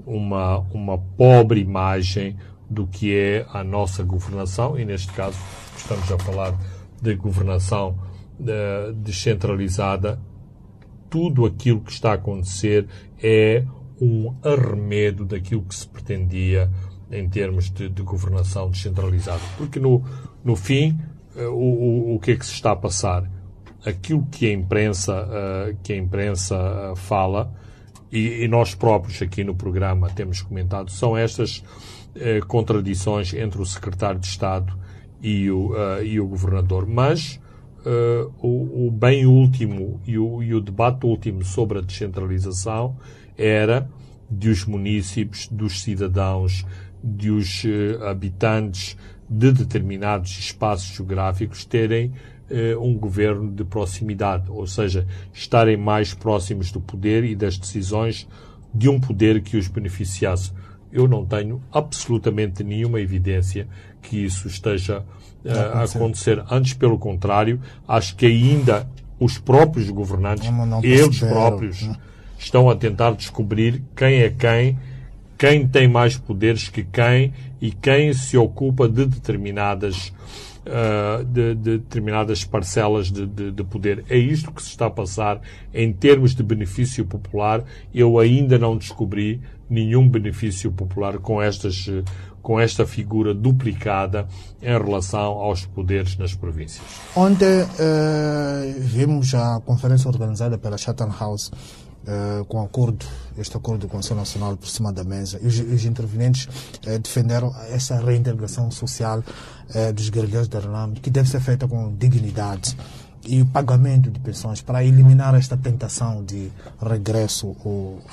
[0.06, 2.38] uma, uma pobre imagem
[2.70, 5.38] do que é a nossa governação, e neste caso
[5.76, 6.58] estamos a falar
[7.02, 7.98] de governação
[8.48, 10.20] eh, descentralizada
[11.12, 12.88] tudo aquilo que está a acontecer
[13.22, 13.66] é
[14.02, 16.72] um arremedo daquilo que se pretendia
[17.12, 19.42] em termos de, de governação descentralizada.
[19.58, 20.02] Porque no,
[20.44, 20.98] no fim,
[21.36, 23.30] eh, o, o, o que é que se está a passar?
[23.86, 27.52] Aquilo que a imprensa, eh, que a imprensa eh, fala,
[28.12, 31.64] e, e nós próprios aqui no programa temos comentado, são estas
[32.46, 34.78] contradições entre o secretário de Estado
[35.22, 35.72] e o,
[36.04, 36.86] e o governador.
[36.86, 37.40] Mas
[38.42, 42.98] o, o, bem último e o, e o debate último sobre a descentralização
[43.38, 43.90] era
[44.30, 46.66] de os munícipes, dos cidadãos,
[47.04, 48.98] de os uh, habitantes
[49.30, 52.14] de determinados espaços geográficos terem uh,
[52.80, 58.28] um governo de proximidade, ou seja, estarem mais próximos do poder e das decisões
[58.74, 60.52] de um poder que os beneficiasse.
[60.92, 63.68] Eu não tenho absolutamente nenhuma evidência
[64.02, 65.00] que isso esteja
[65.46, 66.44] uh, a acontecer.
[66.50, 68.88] Antes, pelo contrário, acho que ainda
[69.20, 70.50] os próprios governantes,
[70.84, 71.90] eles próprios,
[72.38, 74.80] estão a tentar descobrir quem é quem
[75.38, 80.14] quem tem mais poderes que quem e quem se ocupa de determinadas,
[80.66, 84.04] uh, de, de, determinadas parcelas de, de, de, poder.
[84.10, 85.42] É isto que se está a passar
[85.74, 87.64] em termos de benefício popular.
[87.94, 91.90] Eu ainda não descobri nenhum benefício popular com estas
[92.42, 94.28] com esta figura duplicada
[94.62, 96.84] em relação aos poderes nas províncias.
[97.16, 101.52] Ontem uh, vimos a conferência organizada pela Chatham House
[102.08, 103.06] uh, com acordo,
[103.38, 105.40] este acordo do Conselho Nacional por cima da mesa.
[105.42, 111.10] E os, os intervenientes uh, defenderam essa reintegração social uh, dos guerrilheiros da RENAM, que
[111.10, 112.76] deve ser feita com dignidade
[113.26, 117.56] e o pagamento de pensões para eliminar esta tentação de regresso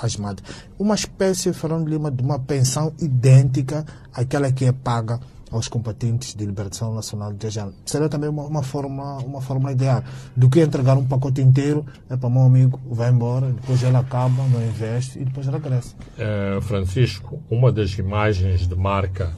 [0.01, 0.47] às madres.
[0.78, 5.18] Uma espécie, Fernando Lima, de uma pensão idêntica àquela que é paga
[5.51, 7.72] aos combatentes de libertação nacional de Jejal.
[7.84, 10.03] Seria também uma, uma, forma, uma forma ideal
[10.36, 14.42] do que entregar um pacote inteiro é para meu amigo, vai embora, depois ele acaba,
[14.49, 15.94] não investe e depois regressa.
[16.16, 19.32] Uh, Francisco, uma das imagens de marca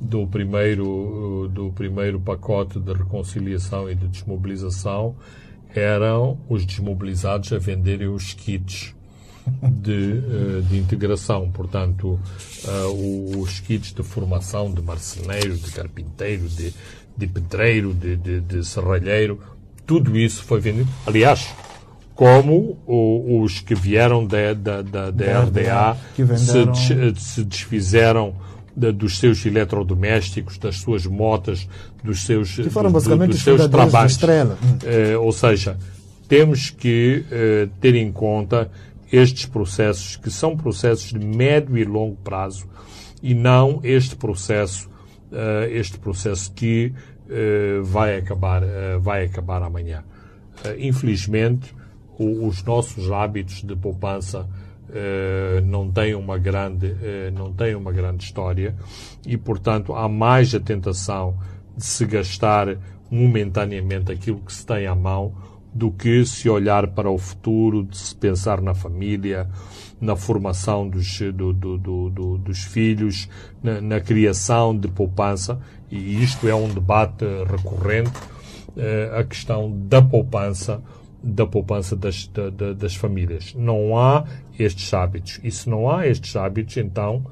[0.00, 5.14] do primeiro, do primeiro pacote de reconciliação e de desmobilização
[5.74, 8.94] eram os desmobilizados a venderem os kits
[9.62, 11.50] de, eh, de integração.
[11.50, 12.18] Portanto,
[12.64, 16.72] uh, os kits de formação de marceneiro, de carpinteiro, de,
[17.16, 19.40] de pedreiro, de, de, de serralheiro,
[19.86, 20.88] tudo isso foi vendido.
[21.06, 21.48] Aliás,
[22.14, 25.96] como os que vieram da, da, da, da RDA
[26.36, 28.34] se, des, se desfizeram
[28.76, 31.66] dos seus eletrodomésticos, das suas motas,
[32.04, 34.16] dos seus, que foram basicamente dos seus trabalhos.
[34.16, 35.76] Uh, ou seja,
[36.28, 37.24] temos que
[37.80, 38.70] ter em conta
[39.12, 42.68] estes processos, que são processos de médio e longo prazo,
[43.22, 44.88] e não este processo,
[45.30, 46.92] uh, este processo que
[47.26, 50.04] uh, vai, acabar, uh, vai acabar amanhã.
[50.78, 51.74] infelizmente,
[52.18, 54.48] o, os nossos hábitos de poupança
[55.64, 56.92] não têm uma grande
[57.32, 58.74] não têm uma grande história
[59.24, 61.38] e portanto há mais a tentação
[61.76, 62.76] de se gastar
[63.08, 65.32] momentaneamente aquilo que se tem à mão
[65.72, 69.48] do que se olhar para o futuro, de se pensar na família,
[70.00, 73.28] na formação dos, do, do, do, dos filhos,
[73.62, 75.60] na, na, criação de poupança,
[75.90, 78.12] e isto é um debate recorrente,
[78.76, 80.82] eh, a questão da poupança,
[81.22, 83.54] da poupança das, da, das famílias.
[83.54, 84.24] Não há
[84.58, 85.38] estes hábitos.
[85.44, 87.24] E se não há estes hábitos, então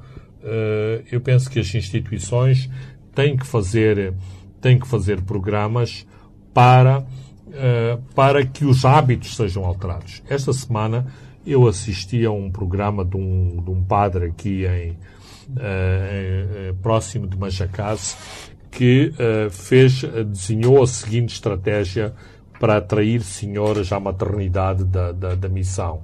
[0.43, 2.69] eh, eu penso que as instituições
[3.15, 4.13] têm que fazer,
[4.61, 6.05] têm que fazer programas
[6.53, 7.03] para
[7.49, 10.23] uh, para que os hábitos sejam alterados.
[10.29, 11.07] Esta semana
[11.45, 17.37] eu assisti a um programa de um, de um padre aqui em, uh, próximo de
[17.37, 18.15] Machacase
[18.71, 19.11] que
[19.49, 22.13] fez, desenhou a seguinte estratégia
[22.59, 26.01] para atrair senhoras à maternidade da, da, da missão.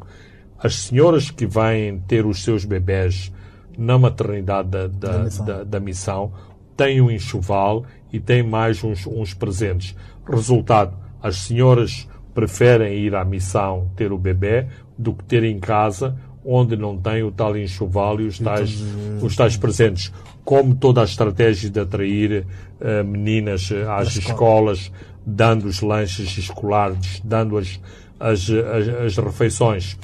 [0.58, 3.32] As senhoras que vêm ter os seus bebés
[3.78, 5.46] na maternidade da, da, da, missão.
[5.46, 6.32] da, da missão
[6.76, 9.96] têm um enxoval e têm mais uns, uns presentes.
[10.28, 16.16] Resultado, as senhoras preferem ir à missão ter o bebê do que ter em casa
[16.46, 18.80] onde não tem o tal enxoval e os tais,
[19.20, 20.14] os tais presentes.
[20.44, 22.46] Como toda a estratégia de atrair
[22.80, 24.92] uh, meninas eh, às escolas,
[25.26, 27.80] dando os lanches escolares, dando as,
[28.20, 29.98] as, as, as refeições.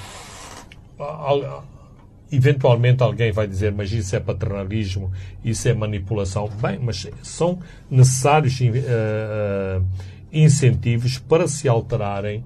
[2.32, 5.12] Eventualmente alguém vai dizer, mas isso é paternalismo,
[5.46, 6.50] isso é manipulação.
[6.60, 9.86] Bem, mas são necessários uh, uh,
[10.32, 12.44] incentivos para se alterarem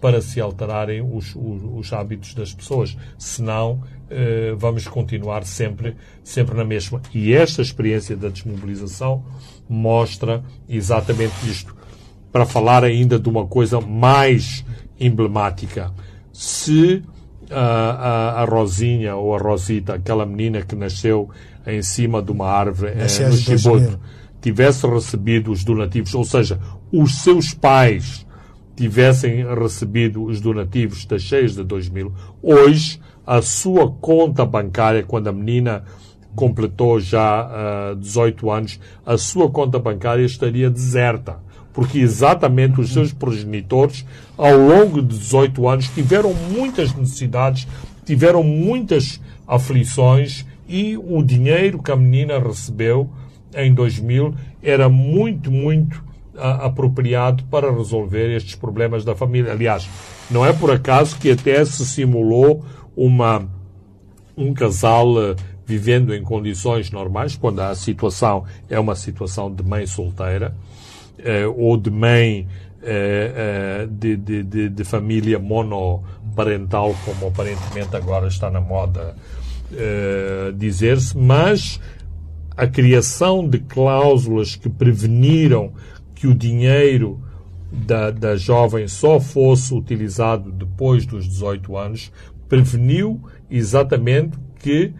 [0.00, 2.96] para se alterarem os, os, os hábitos das pessoas.
[3.18, 7.00] Senão, eh, vamos continuar sempre, sempre na mesma.
[7.14, 9.24] E esta experiência da desmobilização
[9.68, 11.74] mostra exatamente isto.
[12.30, 14.64] Para falar ainda de uma coisa mais
[15.00, 15.92] emblemática,
[16.32, 17.02] se
[17.50, 21.30] a, a, a Rosinha ou a Rosita, aquela menina que nasceu
[21.66, 23.58] em cima de uma árvore eh, no em 2000.
[23.58, 24.00] Chiboto,
[24.40, 26.60] tivesse recebido os donativos, ou seja,
[26.92, 28.26] os seus pais
[28.76, 32.12] tivessem recebido os donativos das cheias de 2000,
[32.42, 35.82] hoje a sua conta bancária, quando a menina
[36.36, 41.38] completou já ah, 18 anos, a sua conta bancária estaria deserta.
[41.72, 44.06] Porque exatamente os seus progenitores,
[44.36, 47.66] ao longo de 18 anos, tiveram muitas necessidades,
[48.04, 53.10] tiveram muitas aflições e o dinheiro que a menina recebeu
[53.56, 56.04] em 2000 era muito, muito
[56.36, 59.52] ah, apropriado para resolver estes problemas da família.
[59.52, 59.88] Aliás,
[60.30, 62.64] não é por acaso que até se simulou
[62.96, 63.48] uma,
[64.36, 65.36] um casal eh,
[65.66, 70.54] vivendo em condições normais, quando a situação é uma situação de mãe solteira
[71.18, 72.46] eh, ou de mãe
[72.82, 79.16] eh, eh, de, de, de, de família monoparental, como aparentemente agora está na moda
[80.56, 81.80] dizer-se, mas
[82.56, 85.72] a criação de cláusulas que preveniram
[86.14, 87.20] que o dinheiro
[87.70, 92.12] da, da jovem só fosse utilizado depois dos 18 anos
[92.48, 94.92] preveniu exatamente que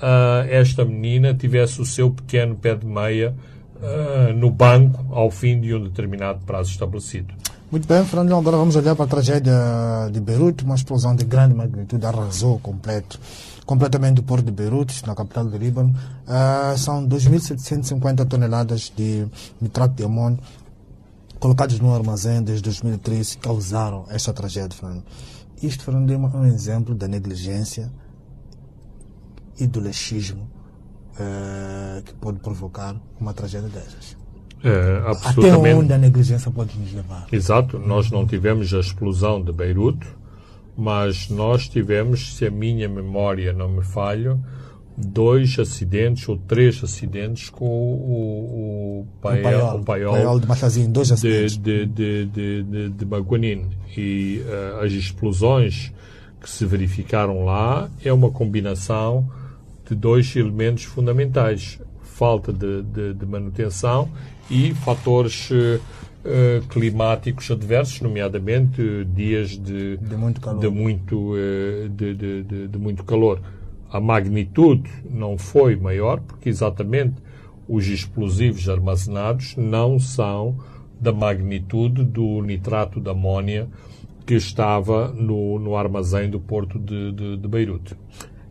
[0.00, 3.34] ah, esta menina tivesse o seu pequeno pé de meia
[3.82, 7.34] ah, no banco ao fim de um determinado prazo estabelecido.
[7.70, 9.54] Muito bem, Fernando, agora vamos olhar para a tragédia
[10.12, 13.18] de Beirute, uma explosão de grande magnitude arrasou completo,
[13.72, 15.94] completamente o porto de Beirute, na capital do Líbano.
[16.26, 19.26] Ah, são 2.750 toneladas de
[19.58, 20.38] nitrato de amônio
[21.40, 25.02] colocados no armazém desde 2013 que causaram esta tragédia, Fernando.
[25.62, 27.90] Isto, Fernando, é um exemplo da negligência
[29.58, 30.46] e do laxismo
[31.18, 34.18] eh, que pode provocar uma tragédia dessas.
[34.62, 35.76] É, Até absolutamente.
[35.76, 37.26] onde a negligência pode nos levar?
[37.32, 40.06] Exato, nós não tivemos a explosão de Beirute,
[40.76, 44.38] mas nós tivemos, se a minha memória não me falha,
[44.96, 50.88] dois acidentes ou três acidentes com o, o, paiol, paiol, o paiol paiol de Machazine,
[50.92, 51.58] dois de, acidentes.
[51.58, 53.66] de, de, de, de, de Maguanin.
[53.96, 55.92] E eh, as explosões
[56.40, 59.28] que se verificaram lá é uma combinação
[59.88, 64.10] de dois elementos fundamentais: falta de, de, de manutenção
[64.50, 65.80] e fatores eh,
[66.24, 70.60] eh, climáticos adversos, nomeadamente dias de, De muito calor.
[70.60, 71.34] de muito,
[71.96, 73.40] de, de, de, de muito calor.
[73.90, 77.14] A magnitude não foi maior, porque exatamente
[77.68, 80.56] os explosivos armazenados não são
[81.00, 83.68] da magnitude do nitrato de amónia
[84.24, 87.96] que estava no, no armazém do porto de, de, de Beirute.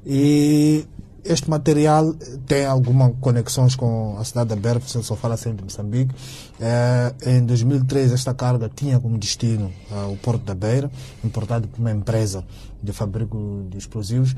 [0.05, 0.84] E
[1.24, 2.13] este material
[2.45, 6.13] tem alguma conexões com a cidade de Beira, você só fala sempre de Moçambique.
[6.59, 10.91] Eh, em 2003, esta carga tinha como destino ah, o Porto da Beira,
[11.24, 12.43] importado por uma empresa
[12.82, 14.36] de fabrico de explosivos.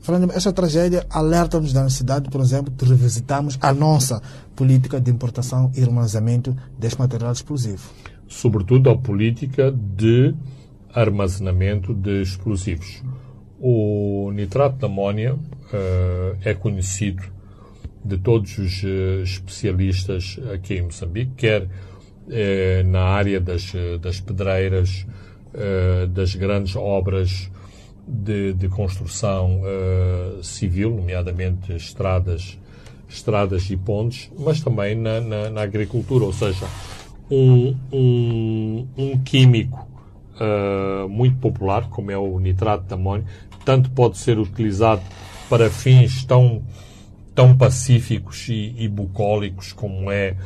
[0.00, 4.20] Fernando, esta tragédia alerta-nos da necessidade, por exemplo, de revisitarmos a nossa
[4.54, 7.82] política de importação e armazenamento deste material explosivo.
[8.28, 10.34] sobretudo a política de
[10.92, 13.02] armazenamento de explosivos.
[13.60, 15.53] O nitrato de amónia eh,
[16.44, 17.22] é conhecido
[18.04, 21.66] de todos os eh, especialistas aqui em Moçambique, quer
[22.30, 25.06] eh, na área das, eh, das pedreiras,
[25.54, 27.50] eh, das grandes obras
[28.06, 32.58] de, de construção eh, civil, nomeadamente estradas,
[33.08, 36.66] estradas e pontes, mas também na, na, na agricultura, ou seja,
[37.30, 39.88] um, um, um químico
[41.08, 43.24] muito popular, como é o nitrato de amónio,
[43.64, 45.00] tanto pode ser utilizado
[45.48, 46.62] para fins tão,
[47.34, 50.36] tão pacíficos e, e bucólicos como é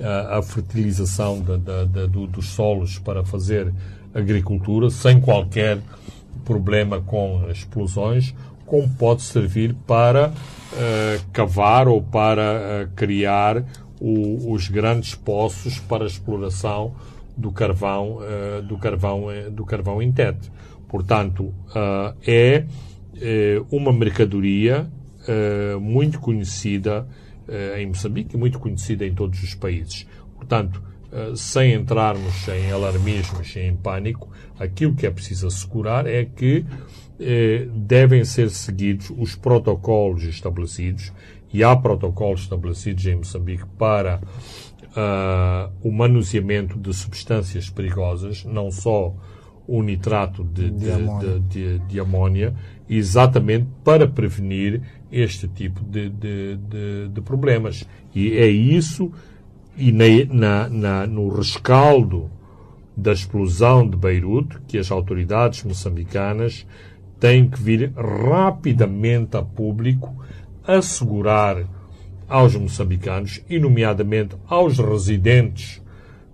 [0.00, 3.72] uh, a fertilização da- da- da- do- dos solos para fazer
[4.14, 5.78] agricultura, sem qualquer
[6.44, 8.34] problema com explosões,
[8.64, 10.32] como pode servir para
[10.76, 13.64] eh, cavar ou para eh, criar
[14.00, 16.94] o- os grandes poços para a exploração
[17.36, 20.50] do carvão, eh, do carvão, do carvão em tete.
[20.88, 21.52] Portanto,
[22.26, 22.64] é
[23.70, 24.90] uma mercadoria
[25.26, 27.06] eh, muito conhecida
[27.46, 30.06] eh, em Moçambique e muito conhecida em todos os países.
[30.36, 36.64] Portanto, eh, sem entrarmos em alarmismos em pânico, aquilo que é preciso assegurar é que
[37.18, 41.12] eh, devem ser seguidos os protocolos estabelecidos
[41.52, 44.20] e há protocolos estabelecidos em Moçambique para
[44.94, 49.14] ah, o manuseamento de substâncias perigosas, não só
[49.68, 51.28] o nitrato de, de, amónia.
[51.28, 52.54] de- de- de amónia,
[52.88, 54.80] exatamente para prevenir
[55.12, 57.86] este tipo de, de- de- de problemas.
[58.14, 59.12] E é isso,
[59.76, 62.30] e na, na- na- no rescaldo
[62.96, 66.66] da explosão de Beirute que as autoridades moçambicanas
[67.20, 70.14] têm que vir rapidamente a público
[70.66, 71.64] assegurar
[72.28, 75.80] aos moçambicanos, e nomeadamente aos residentes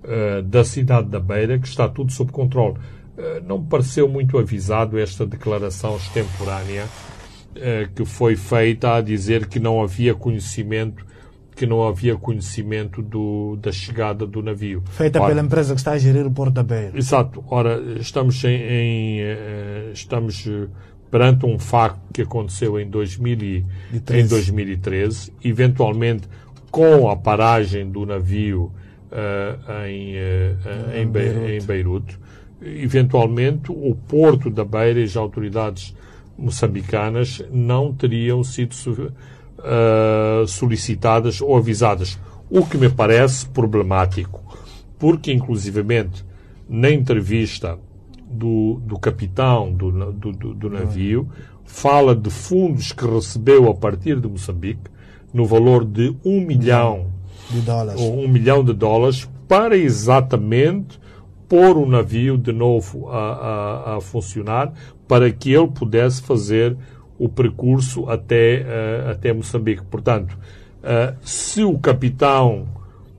[0.02, 2.76] uh, da cidade da Beira, que está tudo sob controle.
[3.16, 9.46] Uh, não me pareceu muito avisado esta declaração extemporânea uh, que foi feita a dizer
[9.46, 11.06] que não havia conhecimento
[11.54, 14.82] que não havia conhecimento do, da chegada do navio.
[14.90, 16.98] Feita Ora, pela empresa que está a gerir o Porto da Beira.
[16.98, 17.44] Exato.
[17.46, 19.20] Ora, estamos em, em
[19.92, 20.48] estamos
[21.14, 23.64] perante um facto que aconteceu em, 2000 e,
[24.10, 26.28] em 2013, eventualmente
[26.72, 28.72] com a paragem do navio
[29.12, 31.52] uh, em, uh, em, Beirute.
[31.52, 32.18] em Beirute.
[32.64, 35.94] Eventualmente, o porto da Beira e as autoridades
[36.36, 42.18] moçambicanas não teriam sido uh, solicitadas ou avisadas,
[42.50, 44.40] o que me parece problemático,
[44.98, 46.24] porque, inclusivamente,
[46.68, 47.78] na entrevista
[48.34, 51.28] do, do capitão do, do, do, navio
[51.64, 54.90] fala de fundos que recebeu a partir de Moçambique
[55.32, 57.06] no valor de um milhão
[57.50, 60.98] de dólares, um milhão de dólares para exatamente
[61.48, 64.72] pôr o navio de novo a, a, a funcionar
[65.06, 66.76] para que ele pudesse fazer
[67.18, 69.82] o percurso até, uh, até Moçambique.
[69.84, 70.36] Portanto,
[70.82, 72.66] uh, se o capitão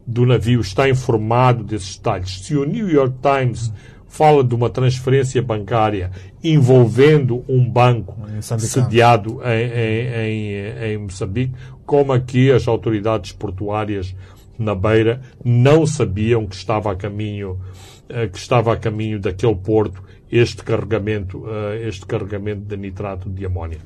[0.05, 3.71] do navio está informado desses detalhes, se o New York Times
[4.07, 6.11] fala de uma transferência bancária
[6.43, 8.15] envolvendo um banco
[8.59, 11.53] sediado em, em, em, em Moçambique,
[11.85, 14.15] como aqui as autoridades portuárias
[14.57, 17.94] na Beira não sabiam que estava a caminho eh,
[18.31, 23.79] que estava a caminho daquele porto este carregamento eh, este carregamento de nitrato de amónia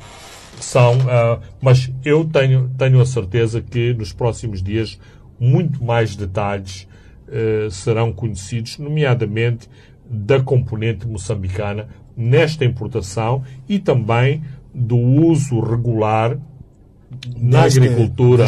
[0.59, 4.99] são eh, mas eu tenho tenho a certeza que nos próximos dias
[5.39, 6.88] muito mais detalhes
[7.70, 9.70] serão conhecidos nomeadamente
[10.09, 14.41] da componente moçambicana nesta importação e também
[14.74, 16.38] do uso regular
[17.38, 18.45] na deste, agricultura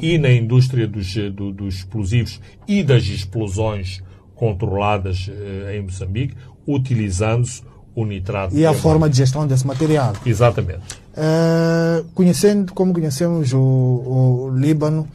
[0.00, 4.02] e na indústria dos, do, dos explosivos e das explosões
[4.38, 6.34] controladas eh, em Moçambique,
[6.66, 7.62] utilizando-se
[7.94, 8.56] o nitrato.
[8.56, 10.12] E a forma de gestão desse material.
[10.24, 10.80] Exatamente.
[11.12, 15.08] Uh, conhecendo, como conhecemos o, o Líbano,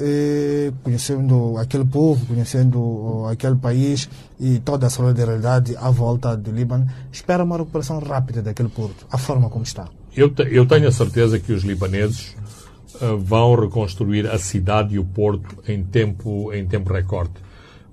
[0.00, 4.08] eh, conhecendo aquele povo, conhecendo aquele país
[4.40, 9.18] e toda a solidariedade à volta do Líbano, espera uma recuperação rápida daquele porto, a
[9.18, 9.88] forma como está.
[10.16, 12.34] Eu, te, eu tenho a certeza que os libaneses
[13.00, 17.34] uh, vão reconstruir a cidade e o porto em tempo, em tempo recorde.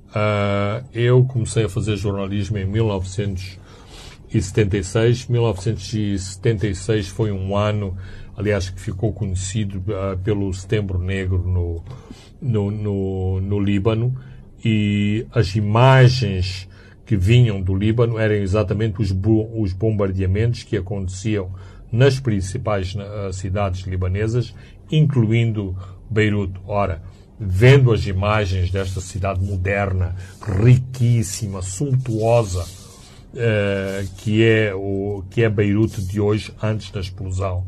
[0.10, 5.28] Uh, eu comecei a fazer jornalismo em 1976.
[5.28, 7.95] 1976 foi um ano
[8.39, 11.84] aliás, que ficou conhecido uh, pelo Setembro Negro no,
[12.41, 14.16] no, no, no Líbano,
[14.64, 16.70] e as imagens
[17.05, 19.14] que vinham do Líbano eram exatamente os,
[19.53, 21.51] os bombardeamentos que aconteciam
[21.91, 24.55] nas principais uh, cidades libanesas,
[24.89, 25.76] incluindo
[26.10, 26.62] Beirute.
[26.66, 27.01] Ora,
[27.40, 36.02] vendo as imagens desta cidade moderna, riquíssima, suntuosa, uh, que, é o, que é Beirute
[36.02, 37.66] de hoje, antes da explosão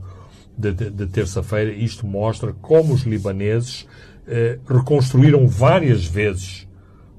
[0.58, 3.88] de, de, de terça-feira, isto mostra como os libaneses
[4.28, 6.68] eh, reconstruíram várias vezes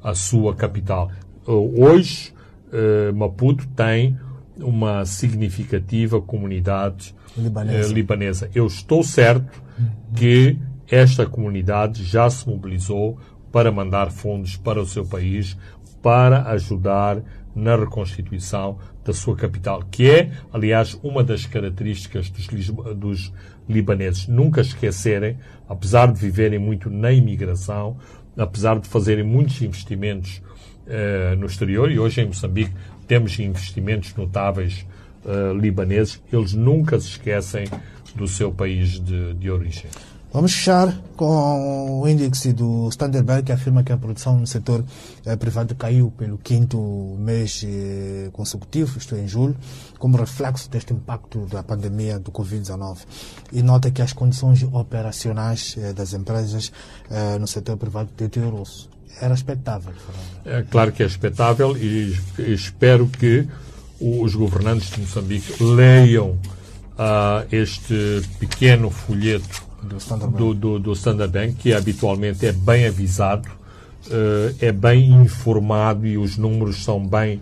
[0.03, 1.11] a sua capital.
[1.47, 2.33] Hoje,
[2.73, 4.19] eh, Maputo tem
[4.57, 7.91] uma significativa comunidade libanesa.
[7.91, 8.51] Eh, libanesa.
[8.55, 9.63] Eu estou certo
[10.15, 10.57] que
[10.93, 13.19] esta comunidade já se mobilizou
[13.51, 15.57] para mandar fundos para o seu país
[16.03, 17.23] para ajudar
[17.57, 23.33] na reconstituição da sua capital, que é, aliás, uma das características dos, dos
[23.67, 24.29] libaneses.
[24.29, 27.97] Nunca esquecerem, apesar de viverem muito na imigração,
[28.37, 30.43] apesar de fazerem muitos investimentos
[30.87, 32.75] uh, no exterior, e hoje em Moçambique
[33.09, 34.87] temos investimentos notáveis
[35.25, 37.65] uh, libaneses, eles nunca se esquecem
[38.15, 39.87] do seu país de, de origem.
[40.33, 44.83] Vamos fechar com o índice do Standard Bank que afirma que a produção no setor
[45.27, 46.79] eh, privado caiu pelo quinto
[47.19, 49.55] mês eh, consecutivo, isto é, em julho,
[49.99, 53.01] como reflexo deste impacto da pandemia do Covid-19.
[53.53, 56.73] E nota que as condições operacionais eh, das empresas
[57.39, 58.89] no setor privado deteriorou-se.
[59.21, 59.93] Era expectável.
[60.47, 63.47] É claro que é expectável e espero que
[64.01, 71.33] os governantes de Moçambique leiam uh, este pequeno folheto do Standard, do, do, do Standard
[71.33, 73.49] Bank, que habitualmente é bem avisado,
[74.07, 77.41] uh, é bem informado e os números são bem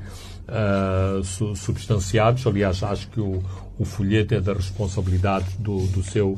[0.48, 2.46] uh, su substanciados.
[2.46, 3.42] Aliás, acho que o,
[3.78, 6.36] o folheto é da responsabilidade do, do seu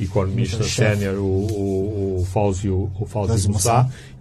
[0.00, 3.50] economista sénior, o, o, o Fáusio, o Fáusio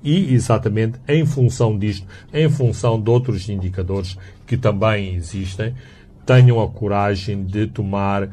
[0.04, 5.74] e exatamente em função disto, em função de outros indicadores que também existem,
[6.26, 8.30] tenham a coragem de tomar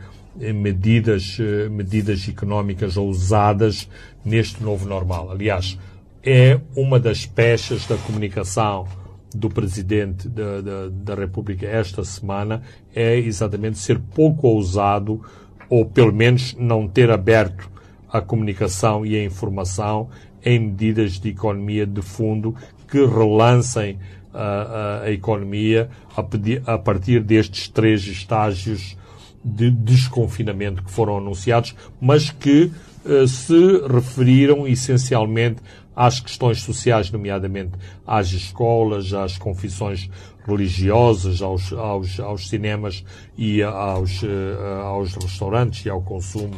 [0.53, 3.88] medidas, eh, medidas económicas ousadas
[4.24, 5.30] neste novo normal.
[5.30, 5.78] Aliás,
[6.22, 8.86] é uma das peças da comunicação
[9.34, 12.62] do Presidente da, da, da República esta semana
[12.95, 15.22] é exatamente ser pouco ousado
[15.68, 17.70] ou pelo menos não ter aberto
[18.12, 20.09] a comunicação e a informação
[20.45, 22.57] em medidas de economia de fundo
[22.88, 23.99] que relancem
[24.34, 28.97] a, a, a economia a, pedi- a partir destes três estágios
[29.45, 32.70] de desconfinamento que foram anunciados, mas que
[33.05, 35.62] eh, se referiram essencialmente
[35.97, 37.72] às questões sociais, nomeadamente
[38.07, 40.11] às escolas, às confissões
[40.47, 43.05] religiosas, aos, aos, aos cinemas
[43.36, 46.55] e aos, eh, aos restaurantes e ao consumo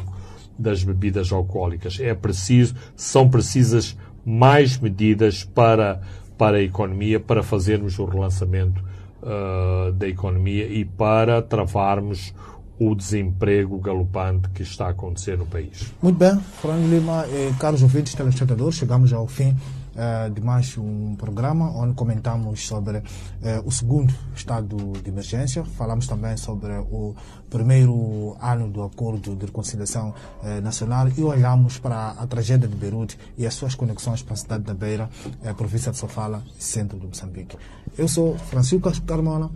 [0.59, 1.99] das bebidas alcoólicas.
[1.99, 6.01] É preciso, são precisas mais medidas para,
[6.37, 8.83] para a economia, para fazermos o relançamento
[9.25, 12.33] ah, da economia e para travarmos
[12.79, 15.93] o desemprego galopante que está a acontecer no país.
[16.01, 19.55] Muito bem, Fernando Lima e caros ouvintes telespectadores, chegamos ao fim
[19.95, 23.03] eh, de mais um programa onde comentamos sobre
[23.43, 25.63] eh, o segundo estado de emergência.
[25.63, 27.15] Falamos também sobre o
[27.47, 30.13] primeiro ano do acordo de reconciliação
[30.43, 34.37] eh, nacional e olhamos para a tragédia de Beirute e as suas conexões para a
[34.37, 35.09] cidade da Beira,
[35.43, 37.55] eh, província de Sofala, centro de Moçambique.
[37.95, 39.51] Eu sou Francisco Carmona,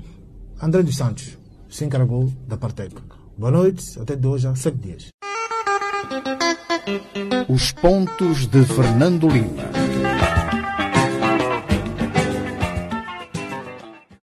[0.61, 1.35] André dos Santos
[1.69, 3.15] se encarregou da parte técnica.
[3.37, 5.07] Boa noite, até de hoje a sete dias.
[7.49, 9.86] Os pontos de Fernando Lima.